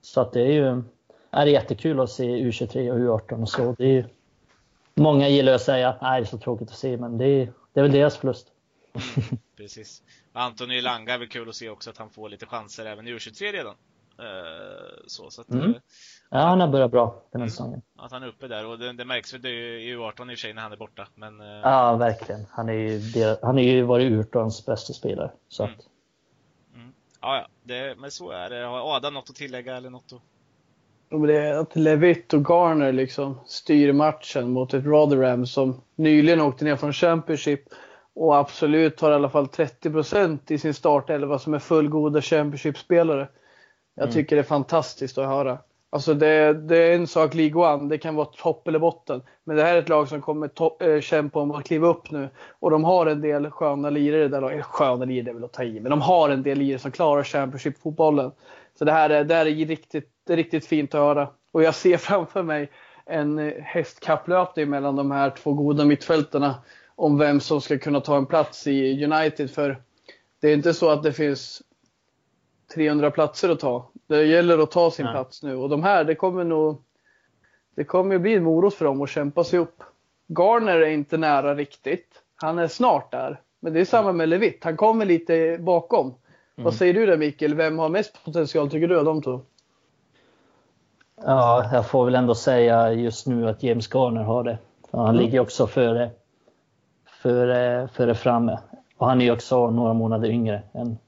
[0.00, 0.82] Så att det är ju
[1.30, 3.74] är jättekul att se U23 och U18 och så.
[3.78, 4.06] Det är,
[4.94, 7.80] många gillar att säga att det är så tråkigt att se, men det är, det
[7.80, 8.46] är väl deras förlust.
[8.94, 10.02] Mm, precis.
[10.32, 13.10] Antoni Langa är väl kul att se också att han får lite chanser även i
[13.10, 13.74] U23 redan.
[14.20, 14.26] Uh,
[15.06, 15.74] så, så att, mm.
[16.34, 17.50] Ja, han har börjat bra den här mm.
[17.50, 17.82] säsongen.
[17.96, 20.36] Att han är uppe där och det, det märks väl i U18 i och för
[20.36, 21.08] sig när han är borta.
[21.14, 22.46] Men, eh, ja, verkligen.
[22.50, 23.00] Han är ju,
[23.42, 25.30] han är ju varit U18s bästa spelare.
[25.48, 25.74] Så mm.
[25.74, 25.86] att...
[26.74, 26.92] mm.
[27.20, 27.46] Ja, ja.
[27.62, 28.64] Det, men så är det.
[28.64, 30.22] Har Adam något att tillägga eller något att...
[31.26, 36.64] Det är att Levitt och Garner liksom styr matchen mot ett Rotherham som nyligen åkte
[36.64, 37.60] ner från Championship
[38.14, 43.28] och absolut har i alla fall 30% i sin startelva som är fullgoda Championship-spelare.
[43.94, 44.14] Jag mm.
[44.14, 45.58] tycker det är fantastiskt att höra.
[45.94, 49.22] Alltså det, det, är en sak League One, det kan vara topp eller botten.
[49.44, 51.88] Men det här är ett lag som kommer to- eh, äh, kämpa om att kliva
[51.88, 52.28] upp nu.
[52.60, 54.50] Och de har en del sköna lirare där.
[54.50, 55.80] Eller sköna lirare, är väl att ta i.
[55.80, 58.32] Men de har en del lirare som klarar Championship-fotbollen.
[58.78, 61.28] Så det här, är, det här är riktigt, är riktigt fint att höra.
[61.52, 62.70] Och jag ser framför mig
[63.06, 66.54] en eh, hästkapplöpning mellan de här två goda mittfältarna.
[66.94, 69.50] Om vem som ska kunna ta en plats i United.
[69.50, 69.82] För
[70.40, 71.62] det är inte så att det finns
[72.74, 73.91] 300 platser att ta.
[74.16, 75.12] Det gäller att ta sin ja.
[75.12, 76.82] plats nu och de här, det kommer nog
[77.74, 79.82] det kommer bli en morot för dem att kämpa sig upp.
[80.28, 82.22] Garner är inte nära riktigt.
[82.36, 83.40] Han är snart där.
[83.60, 84.64] Men det är samma med Levitt.
[84.64, 86.06] Han kommer lite bakom.
[86.06, 86.16] Mm.
[86.64, 87.54] Vad säger du där Mikael?
[87.54, 89.40] Vem har mest potential tycker du av de två?
[91.24, 94.58] Ja, jag får väl ändå säga just nu att James Garner har det.
[94.90, 95.16] Han mm.
[95.16, 96.10] ligger också före,
[97.22, 98.58] före, före framme.
[98.96, 100.98] Och han är också några månader yngre än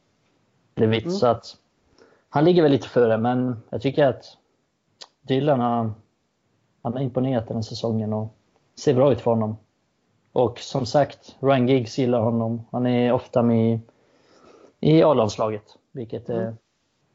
[0.77, 1.05] Levitt.
[1.05, 1.17] Mm.
[1.17, 1.57] Så att
[2.35, 4.25] han ligger väl lite före, men jag tycker att
[5.23, 5.93] Dylan har,
[6.83, 8.35] han har imponerat den här säsongen och
[8.79, 9.57] ser bra ut för honom.
[10.33, 12.63] Och som sagt, Ryan Giggs gillar honom.
[12.73, 13.81] Han är ofta med
[14.81, 15.63] i A-landslaget,
[15.93, 16.57] vilket är,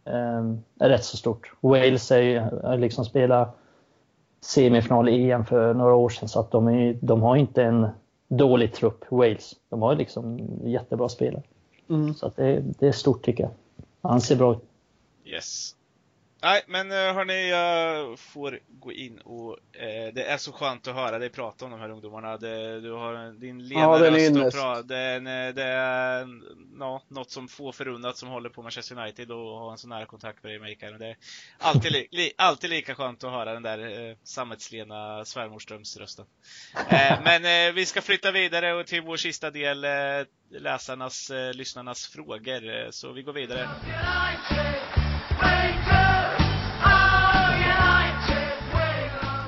[0.06, 0.64] mm.
[0.80, 1.54] är rätt så stort.
[1.62, 2.42] Wales är ju,
[2.78, 3.58] liksom spelat
[4.42, 7.88] semifinal i EM för några år sedan, så att de, är, de har inte en
[8.28, 9.56] dålig trupp, Wales.
[9.70, 11.44] De har liksom jättebra spelare.
[11.90, 12.14] Mm.
[12.14, 13.52] Så att det, det är stort tycker jag.
[14.02, 14.69] Han ser bra ut.
[15.30, 15.76] Yes.
[16.42, 20.96] Nej, men eh, hörni, jag får gå in och eh, det är så skönt att
[20.96, 22.38] höra dig prata om de här ungdomarna.
[22.38, 23.88] Det, du har din lena Ja,
[24.46, 26.44] och pra, det, är en, eh, det är en-
[26.80, 30.06] ja, något som få förunnat som håller på Manchester United och har en så nära
[30.06, 30.98] kontakt med dig, Mikael.
[31.00, 31.18] Det är
[31.58, 36.26] alltid, li, li, alltid lika skönt att höra den där eh, sammetslena svärmorströmsrösten.
[36.90, 39.92] Eh, men eh, vi ska flytta vidare och till vår sista del, eh,
[40.52, 42.70] läsarnas, eh, lyssnarnas frågor.
[42.70, 43.70] Eh, Så vi går vidare.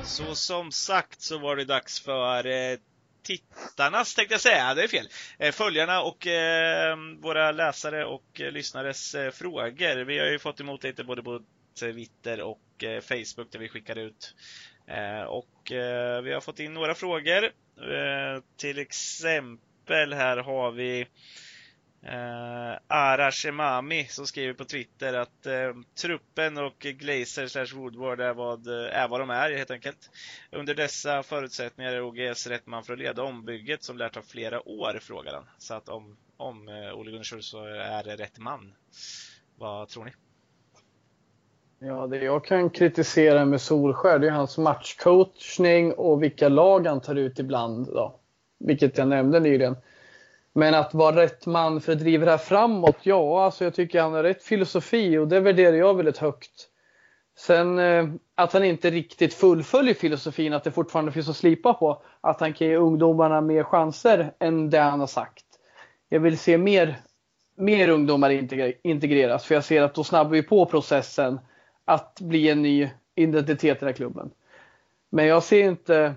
[0.04, 2.78] Så som sagt så var det dags för eh,
[3.22, 5.08] tittarnas, tänkte jag säga, det är fel.
[5.38, 10.04] Eh, följarna och eh, våra läsare och eh, lyssnares eh, frågor.
[10.04, 11.40] Vi har ju fått emot lite både på
[11.80, 14.34] Twitter och eh, Facebook där vi skickar ut.
[15.28, 15.72] Och
[16.24, 17.50] vi har fått in några frågor.
[18.56, 21.06] Till exempel här har vi
[22.06, 28.20] Eh, uh, Arash Emami som skriver på Twitter att eh, truppen och Glazer slash Woodward
[28.20, 30.10] är vad, eh, är vad de är helt enkelt.
[30.50, 34.68] Under dessa förutsättningar är OGS rätt man för att leda ombygget som lär ta flera
[34.68, 35.44] år, frågar han.
[35.58, 38.74] Så att om, om uh, Ole Gunnar Solskjaer är det rätt man.
[39.58, 40.12] Vad tror ni?
[41.78, 47.00] Ja, det jag kan kritisera med Solskär det är hans matchcoachning och vilka lag han
[47.00, 47.86] tar ut ibland.
[47.86, 48.20] Då.
[48.58, 49.76] Vilket jag nämnde nyligen.
[50.52, 54.02] Men att vara rätt man för att driva det här framåt, ja, alltså jag tycker
[54.02, 56.68] han har rätt filosofi och det värderar jag väldigt högt.
[57.38, 62.02] Sen eh, att han inte riktigt fullföljer filosofin, att det fortfarande finns att slipa på.
[62.20, 65.44] Att han kan ge ungdomarna mer chanser än det han har sagt.
[66.08, 66.96] Jag vill se mer,
[67.56, 68.30] mer ungdomar
[68.82, 71.40] integreras, för jag ser att då snabbar vi på processen
[71.84, 74.30] att bli en ny identitet i den här klubben.
[75.10, 76.14] Men jag ser inte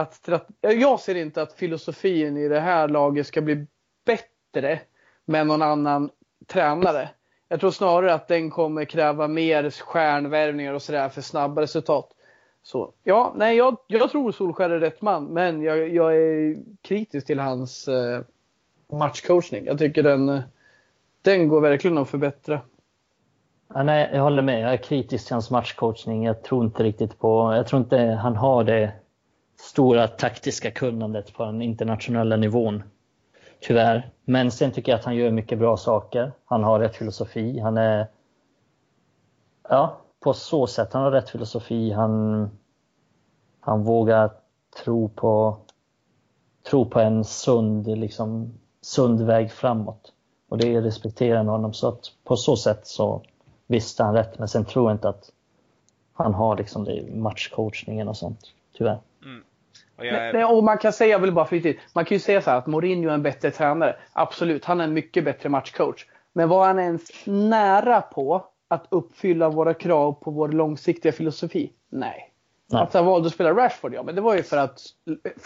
[0.00, 0.28] att,
[0.60, 3.66] jag ser inte att filosofin i det här laget ska bli
[4.06, 4.80] bättre
[5.24, 6.10] med någon annan
[6.46, 7.08] tränare.
[7.48, 12.10] Jag tror snarare att den kommer kräva mer stjärnvärvningar och sådär för snabba resultat.
[12.62, 17.26] Så ja, nej, jag, jag tror Solskär är rätt man, men jag, jag är kritisk
[17.26, 18.20] till hans eh,
[18.92, 19.64] matchcoachning.
[19.64, 20.42] Jag tycker den,
[21.22, 22.60] den går verkligen att förbättra.
[23.74, 24.60] Ja, nej, jag håller med.
[24.60, 26.24] Jag är kritisk till hans matchcoachning.
[26.24, 27.54] Jag tror inte riktigt på...
[27.54, 28.92] Jag tror inte han har det
[29.60, 32.82] stora taktiska kunnandet på den internationella nivån.
[33.60, 34.10] Tyvärr.
[34.24, 36.32] Men sen tycker jag att han gör mycket bra saker.
[36.44, 37.58] Han har rätt filosofi.
[37.58, 38.06] Han är...
[39.68, 40.92] Ja, på så sätt.
[40.92, 41.92] Han har rätt filosofi.
[41.92, 42.50] Han,
[43.60, 44.30] han vågar
[44.84, 45.56] tro på,
[46.70, 50.12] tro på en sund, liksom, sund väg framåt.
[50.48, 51.72] Och det respekterar med honom.
[51.72, 53.22] Så att på så sätt så
[53.66, 54.38] visste han rätt.
[54.38, 55.32] Men sen tror jag inte att
[56.12, 58.40] han har liksom det matchcoachningen och sånt.
[58.72, 58.98] Tyvärr.
[59.24, 59.44] Mm.
[59.98, 60.32] Är...
[60.32, 62.58] Nej, och man kan säga, jag vill bara in, man kan ju säga så här
[62.58, 63.96] att Mourinho är en bättre tränare.
[64.12, 66.06] Absolut, han är en mycket bättre matchcoach.
[66.32, 71.72] Men var han ens nära på att uppfylla våra krav på vår långsiktiga filosofi?
[71.88, 72.32] Nej.
[72.72, 72.82] Nej.
[72.82, 74.80] Att han valde att spela Rashford, ja, men det var ju för att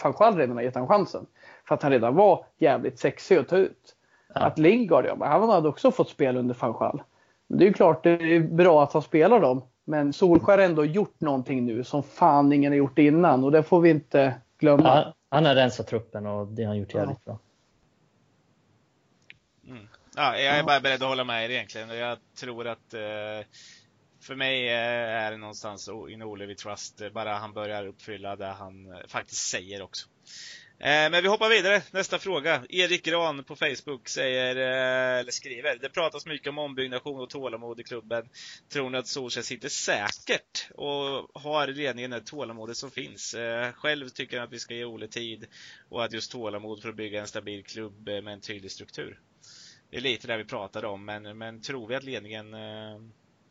[0.03, 1.25] van Gaal redan har gett honom chansen.
[1.67, 3.95] För att han redan var jävligt sexig att ta ut.
[4.35, 4.41] Ja.
[4.41, 7.01] Att Lingard, ja, men han hade också fått spela under van Gaal.
[7.47, 9.61] Men det är ju klart, det är bra att han spelar dem.
[9.85, 13.63] Men Solskjaer har ändå gjort någonting nu som fan ingen har gjort innan och det
[13.63, 14.33] får vi inte
[14.63, 14.83] glömma.
[14.83, 17.39] Ja, han har rensat truppen och det har han gjort jävligt bra.
[19.67, 19.87] Mm.
[20.15, 21.89] Ja, jag är bara beredd att hålla med er egentligen.
[21.89, 23.47] Jag tror att eh,
[24.21, 28.35] för mig eh, är det någonstans in Ole vi trust, eh, bara han börjar uppfylla
[28.35, 30.07] det han faktiskt säger också.
[30.83, 31.81] Eh, men vi hoppar vidare.
[31.91, 32.63] Nästa fråga.
[32.69, 35.77] Erik Gran på Facebook säger, eh, eller skriver.
[35.81, 38.29] Det pratas mycket om ombyggnation och tålamod i klubben.
[38.73, 43.33] Tror ni att Solskjaer sitter säkert och har ledningen det tålamodet som finns?
[43.33, 45.45] Eh, själv tycker han att vi ska ge Ole tid
[45.89, 49.19] och att just tålamod för att bygga en stabil klubb med en tydlig struktur.
[49.89, 52.53] Det är lite det vi pratade om, men, men tror vi att ledningen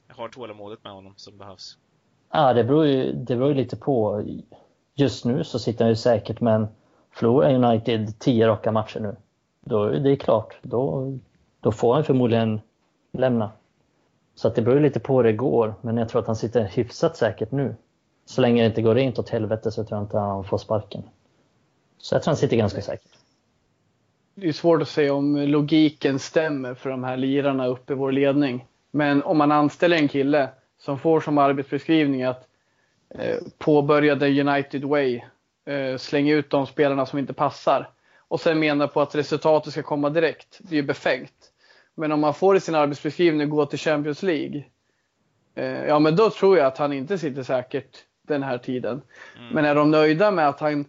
[0.09, 1.77] har tålamodet med honom som behövs?
[2.33, 4.25] Ja, det beror ju det beror ju lite på.
[4.95, 6.69] Just nu så sitter han ju säkert, men
[7.13, 9.17] förlorar United tio raka matcher nu,
[9.61, 10.57] då är det klart.
[10.63, 11.13] Då,
[11.61, 12.61] då får han förmodligen
[13.13, 13.51] lämna.
[14.35, 16.65] Så att det beror lite på hur det går, men jag tror att han sitter
[16.65, 17.75] hyfsat säkert nu.
[18.25, 21.03] Så länge det inte går rent åt helvete så tror jag inte han får sparken.
[21.99, 23.11] Så jag tror han sitter ganska säkert.
[24.35, 28.13] Det är svårt att säga om logiken stämmer för de här lirarna uppe i vår
[28.13, 28.67] ledning.
[28.91, 30.49] Men om man anställer en kille
[30.79, 32.49] som får som arbetsbeskrivning att
[33.09, 35.21] eh, påbörja the United way,
[35.99, 37.89] slänga ut de spelarna som inte passar
[38.33, 40.59] och sen menar på att resultatet ska komma direkt.
[40.61, 41.53] Det är ju befängt.
[41.95, 44.65] Men om man får i sin arbetsbeskrivning gå till Champions League,
[45.55, 49.03] eh, ja men då tror jag att han inte sitter säkert den här tiden.
[49.39, 49.55] Mm.
[49.55, 50.85] Men är de nöjda med att han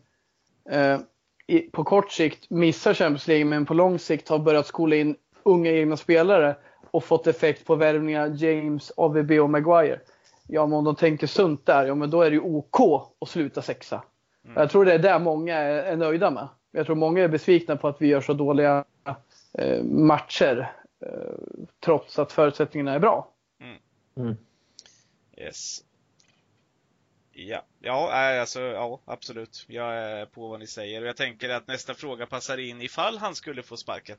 [0.70, 1.00] eh,
[1.48, 5.16] i, på kort sikt missar Champions League men på lång sikt har börjat skola in
[5.44, 6.56] unga egna spelare
[6.92, 10.00] och fått effekt på värvningar James, AVB och Maguire.
[10.48, 12.80] ja men om de tänker sunt där, ja men då är det ju OK
[13.22, 14.04] att sluta sexa.
[14.46, 14.58] Mm.
[14.58, 16.48] Jag tror det är där många är, nöjda med.
[16.72, 18.86] Jag tror många är besvikna på att vi gör så dåliga
[19.58, 20.72] eh, matcher
[21.06, 21.34] eh,
[21.80, 23.30] trots att förutsättningarna är bra.
[24.18, 24.38] Mm.
[25.38, 25.84] Yes.
[27.36, 29.66] Ja, ja, alltså, ja, absolut.
[29.68, 33.18] Jag är på vad ni säger och jag tänker att nästa fråga passar in ifall
[33.18, 34.18] han skulle få sparken.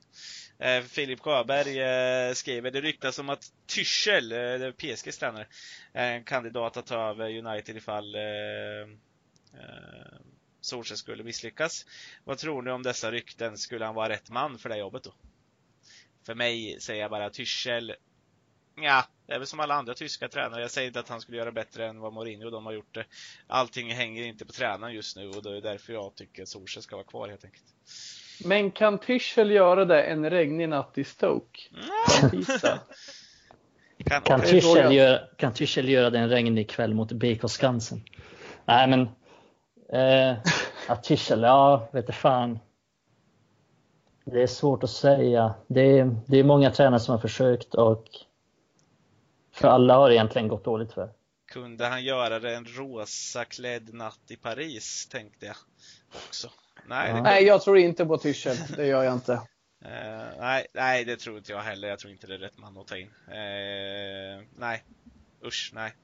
[0.58, 5.46] Eh, Filip Sjöberg eh, skriver, det ryktas om att Tyschel, eh, PSGs tränare,
[5.92, 8.20] är en kandidat att ta över United ifall eh,
[9.54, 10.18] eh,
[10.60, 11.86] Solskjaer skulle misslyckas.
[12.24, 13.58] Vad tror ni om dessa rykten?
[13.58, 15.14] Skulle han vara rätt man för det jobbet då?
[16.26, 17.94] För mig säger jag bara Tyschel
[18.76, 20.60] Ja, det är väl som alla andra tyska tränare.
[20.60, 22.94] Jag säger inte att han skulle göra bättre än vad Mourinho och de har gjort
[22.94, 23.04] det.
[23.46, 26.82] Allting hänger inte på tränaren just nu och det är därför jag tycker att Solskjaer
[26.82, 27.64] ska vara kvar helt enkelt.
[28.44, 31.60] Men kan Tyschel göra det en regnig natt i Stoke?
[34.04, 34.40] Kan, Kan.
[34.40, 38.04] Tyschel göra, kan Tyschel göra det en regnig kväll mot BK Skansen?
[38.64, 39.08] Nej men,
[39.94, 40.36] eh,
[40.88, 42.58] ja, Tyschel, ja, vet du fan.
[44.24, 45.54] Det är svårt att säga.
[45.66, 48.04] Det är, det är många tränare som har försökt och
[49.52, 51.10] för alla har det egentligen gått dåligt för.
[51.52, 55.56] Kunde han göra det en rosa klädd natt i Paris, tänkte jag
[56.28, 56.50] också.
[56.86, 57.22] Nej, Ja.
[57.22, 58.56] Nej, jag tror inte på Tyschel.
[58.76, 59.32] Det gör jag inte.
[59.84, 61.88] eh, nej, nej, det tror inte jag heller.
[61.88, 63.10] Jag tror inte det är rätt man att ta in.
[63.28, 64.84] Eh, nej,
[65.44, 65.94] usch, nej.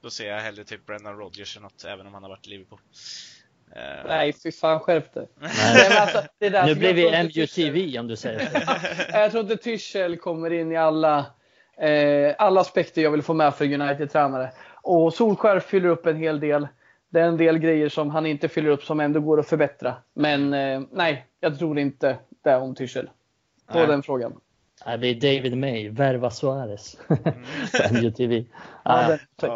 [0.00, 2.50] Då ser jag hellre typ Brendan Rodgers eller något, även om han har varit i
[2.50, 2.80] Liverpool.
[3.76, 5.28] Eh, Nej, fy fan skärp dig.
[6.00, 8.58] Alltså, det Nu blir vi MUTV om du säger så.
[9.18, 11.18] Jag tror inte Tyschel kommer in i alla,
[11.78, 14.52] eh, alla aspekter jag vill få med för United-tränare.
[14.82, 16.68] Och Solskär fyller upp en hel del.
[17.10, 19.94] Det är en del grejer som han inte fyller upp som ändå går att förbättra.
[20.14, 23.10] Men eh, nej, jag tror inte det om Tyschel.
[23.66, 23.86] På Nej.
[23.86, 24.40] den frågan.
[24.86, 26.96] Nej, vi är David May, värva Suarez.
[27.08, 28.44] På MUTV.
[28.84, 29.50] Ja, Nej, den,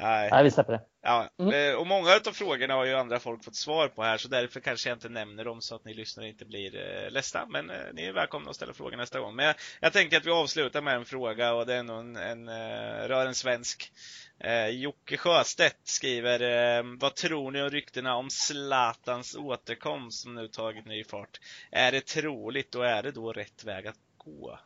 [0.00, 0.28] nej.
[0.30, 0.80] nej, vi släpper det.
[1.06, 1.70] Ja, Mm.
[1.70, 4.60] eh, och många av frågorna har ju andra folk fått svar på här så därför
[4.60, 7.46] kanske jag inte nämner dem så att ni lyssnare inte blir eh, ledsna.
[7.48, 9.36] Men eh, ni är välkomna att ställa frågor nästa gång.
[9.36, 12.16] Men jag, jag tänker att vi avslutar med en fråga och det är nog en,
[12.16, 13.92] en eh, rör en svensk.
[14.40, 16.40] Eh, Jocke Sjöstedt skriver
[16.78, 21.40] eh, Vad tror ni om ryktena om Zlatans återkomst som nu tagit ny fart?
[21.70, 24.58] Är det troligt och är det då rätt väg att gå?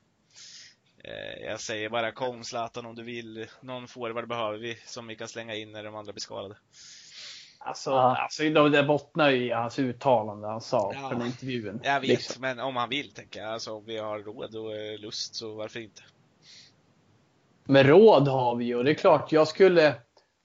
[1.05, 3.47] Eh, jag säger bara kom Zlatan om du vill.
[3.61, 6.57] Någon forward behöver vi som vi kan slänga in när de andra blir skadade.
[7.59, 8.17] Alltså, Ja.
[8.17, 11.09] alltså, det bottnar ju i hans uttalande han sa Ja.
[11.09, 11.81] på den intervjun.
[11.85, 12.41] Jag vet, Liksom.
[12.41, 13.53] men om han vill tänker jag.
[13.53, 16.03] Alltså om vi har råd och eh, lust så varför inte?
[17.65, 19.95] Men råd har vi ju och det är klart jag skulle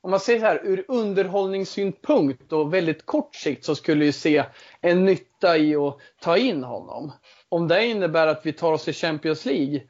[0.02, 4.44] om man säger så här ur underhållningssynpunkt och väldigt kort sikt så skulle jag se
[4.82, 7.12] en nytta i att ta in honom.
[7.50, 9.82] Om det innebär att vi tar oss till Champions League.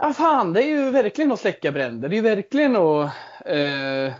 [0.00, 2.08] Ja fan, det är ju verkligen att släcka bränder.
[2.08, 3.04] Det är verkligen att
[3.44, 4.14] eh,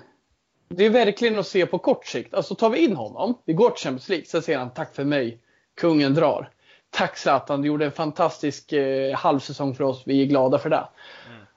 [0.68, 2.34] det är verkligen att se på kort sikt.
[2.34, 5.04] Alltså tar vi in honom, vi går till Champions League, så säger han tack för
[5.04, 5.38] mig,
[5.76, 6.50] kungen drar.
[6.90, 10.88] Tack Zlatan, du gjorde en fantastisk eh, halvsäsong för oss, vi är glada för det.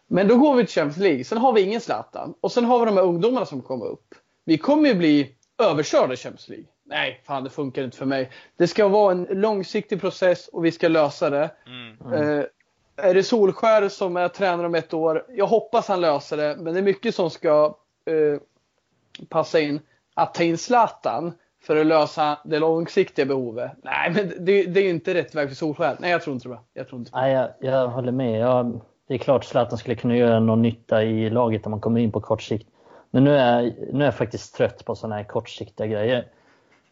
[0.07, 2.34] Men då går vi till Champions League, sen har vi ingen Zlatan.
[2.41, 4.15] Och sen har vi de här ungdomarna som kommer upp.
[4.45, 6.65] Vi kommer ju bli överkörda i Champions League.
[6.86, 8.32] Nej, fan det funkar inte för mig.
[8.57, 11.51] Det ska vara en långsiktig process och vi ska lösa det.
[11.65, 12.13] Mm.
[12.13, 12.45] Eh,
[13.02, 15.26] är det Solskär som är tränare om ett år?
[15.30, 17.76] Jag hoppas han löser det, men det är mycket som ska
[18.06, 18.39] eh,
[19.30, 19.80] passa in.
[20.14, 21.34] Att ta in Zlatan
[21.64, 23.72] för att lösa det långsiktiga behovet.
[23.84, 25.97] Nej, men det, det är inte rätt väg för Solskär.
[25.99, 26.58] Nej, jag tror inte det.
[26.74, 27.12] Jag tror inte.
[27.14, 28.39] Nej, jag, jag håller med.
[28.39, 31.99] Jag, det är klart Zlatan skulle kunna göra någon nytta i laget om man kommer
[31.99, 32.68] in på kort sikt.
[33.12, 36.26] Men nu är, jag- nu är jag faktiskt trött på sådana här kortsiktiga grejer.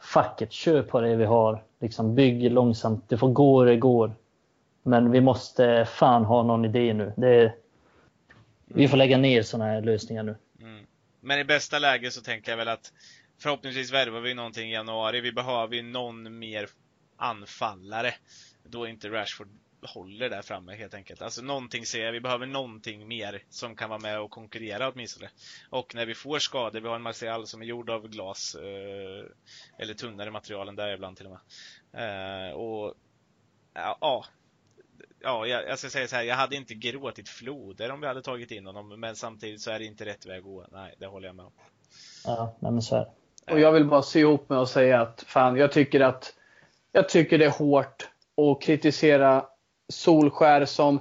[0.01, 1.64] Fuck it, kör på det vi har.
[1.82, 3.03] Liksom bygg långsamt.
[3.10, 4.12] Det får gå hur det går.
[4.89, 7.13] Men vi måste fan ha någon idé nu.
[7.17, 7.53] Det,
[8.65, 10.35] vi får lägga ner sådana här lösningar nu.
[10.61, 10.85] Mm.
[11.21, 12.93] Men i bästa läge så tänker jag väl att
[13.39, 15.21] förhoppningsvis värvar vi någonting i januari.
[15.21, 16.69] Vi behöver ju någon mer
[17.17, 18.13] anfallare.
[18.63, 19.47] Då inte Rashford
[19.81, 21.21] håller där framme helt enkelt.
[21.21, 25.29] Alltså någonting ser jag, vi behöver någonting mer som kan vara med och konkurrera åtminstone.
[25.69, 29.25] Och när vi får skador, vi har en Martial som är gjord av glas, eh,
[29.77, 32.49] eller tunnare material än där ibland till och med.
[32.49, 32.93] Eh, och
[33.73, 34.25] ja,
[35.22, 38.07] ja, ja, jag, jag ska säga så här, jag hade inte gråtit floder om vi
[38.07, 40.65] hade tagit in honom, men samtidigt så är det inte rätt väg att gå.
[40.72, 41.51] Nej, det håller jag med om.
[42.26, 43.53] Ja, men så är det.
[43.53, 46.34] Och jag vill bara sy ihop med och säga att fan, jag tycker att
[46.91, 49.45] jag tycker det är hårt att kritisera
[49.89, 50.99] Solskär som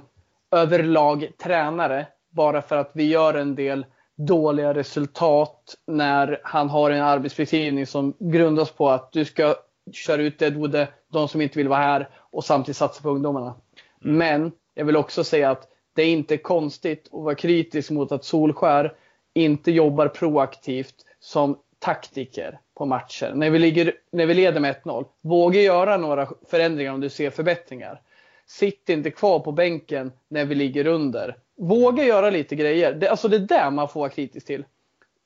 [0.51, 7.01] överlag tränare bara för att vi gör en del dåliga resultat när han har en
[7.01, 9.55] arbetsbeskrivning som grundas på att du ska
[9.91, 13.55] köra ut Deadwood, de som inte vill vara här och samtidigt satsa på ungdomarna.
[13.99, 18.25] Men jag vill också säga att det är inte konstigt att vara kritisk mot att
[18.25, 18.93] Solskär
[19.33, 23.31] inte jobbar proaktivt som taktiker på matcher.
[23.35, 27.29] När vi, ligger, när vi leder med 1-0, våga göra några förändringar om du ser
[27.29, 28.01] förbättringar.
[28.45, 31.37] Sitt inte kvar på bänken när vi ligger under.
[31.57, 32.93] Våga göra lite grejer.
[32.93, 34.65] Det, alltså det är det man får vara kritisk till.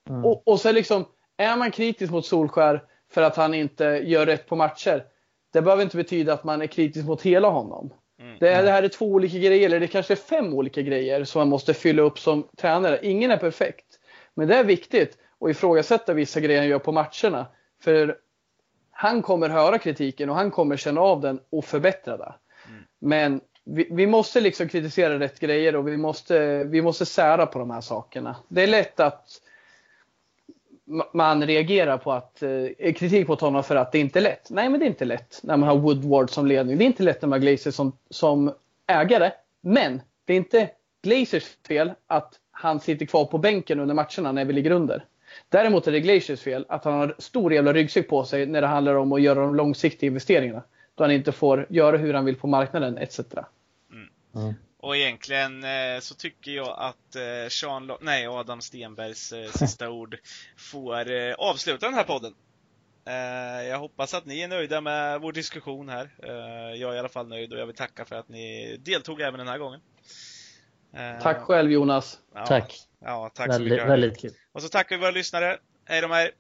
[0.10, 0.26] Mm.
[0.26, 1.06] Och, och så liksom,
[1.38, 5.06] är man kritisk mot Solskär för att han inte gör rätt på matcher.
[5.54, 7.94] Det behöver inte betyda att man är kritisk mot hela honom.
[8.24, 8.38] Mm.
[8.40, 11.40] Det, det, här är två olika grejer, eller det kanske är fem olika grejer som
[11.40, 13.00] man måste fylla upp som tränare.
[13.02, 13.86] Ingen är perfekt.
[14.34, 17.46] Men det är viktigt att ifrågasätta vissa grejer han gör på matcherna.
[17.84, 18.18] För
[18.92, 22.36] han kommer höra kritiken och han kommer känna av den och förbättra det.
[22.70, 22.84] Mm.
[23.00, 27.60] Men vi, vi, måste liksom kritisera rätt grejer och vi måste, vi måste sära på
[27.60, 28.36] de här sakerna.
[28.48, 29.28] Det är lätt att
[31.14, 34.50] man reagerar på att eh, kritik mot honom för att det inte är lätt.
[34.50, 36.78] Nej, men det är inte lätt när man har Woodward som ledning.
[36.78, 38.54] Det är inte lätt när man har Glazer som, som
[38.88, 39.32] ägare.
[39.62, 40.70] Men det är inte
[41.04, 45.06] Glazers fel att han sitter kvar på bänken under matcherna när vi ligger under.
[45.50, 48.68] Däremot är det Glaciers fel att han har stor jävla ryggsäck på sig när det
[48.68, 50.64] handlar om att göra de långsiktiga investeringarna.
[50.96, 53.20] Då han inte får göra hur han vill på marknaden etc.
[54.36, 54.54] Mm.
[54.84, 60.18] Och egentligen eh, så tycker jag att eh, Sean, nej, Adam Stenbergs eh, sista ord
[60.58, 61.08] får
[61.38, 62.34] avsluta den här podden.
[63.70, 66.10] Jag hoppas att ni är nöjda med vår diskussion här.
[66.76, 69.38] Jag är i alla fall nöjd och jag vill tacka för att ni deltog även
[69.38, 69.80] den här gången.
[71.22, 72.20] Tack själv Jonas.
[72.34, 72.80] Ja, tack.
[73.00, 73.90] Ja, tack väldigt, så mycket.
[73.90, 74.32] Väldigt kul.
[74.52, 75.58] Och så tackar vi våra lyssnare.
[75.86, 76.32] Hej då med er.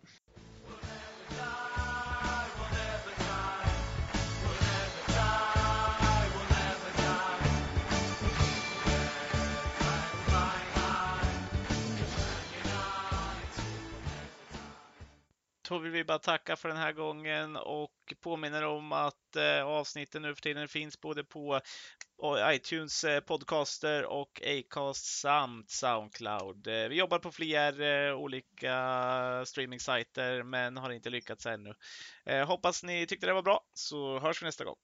[15.73, 20.21] Då vill vi bara tacka för den här gången och påminner om att eh, avsnitten
[20.21, 21.55] nu för tiden finns både på
[22.23, 26.67] eh, iTunes eh, podcaster och Acast samt Soundcloud.
[26.67, 28.71] Vi jobbar på fler olika
[29.45, 31.73] streaming-sajter men har inte lyckats ännu.
[32.45, 34.77] Hoppas ni tyckte det var bra så hörs vi nästa gång.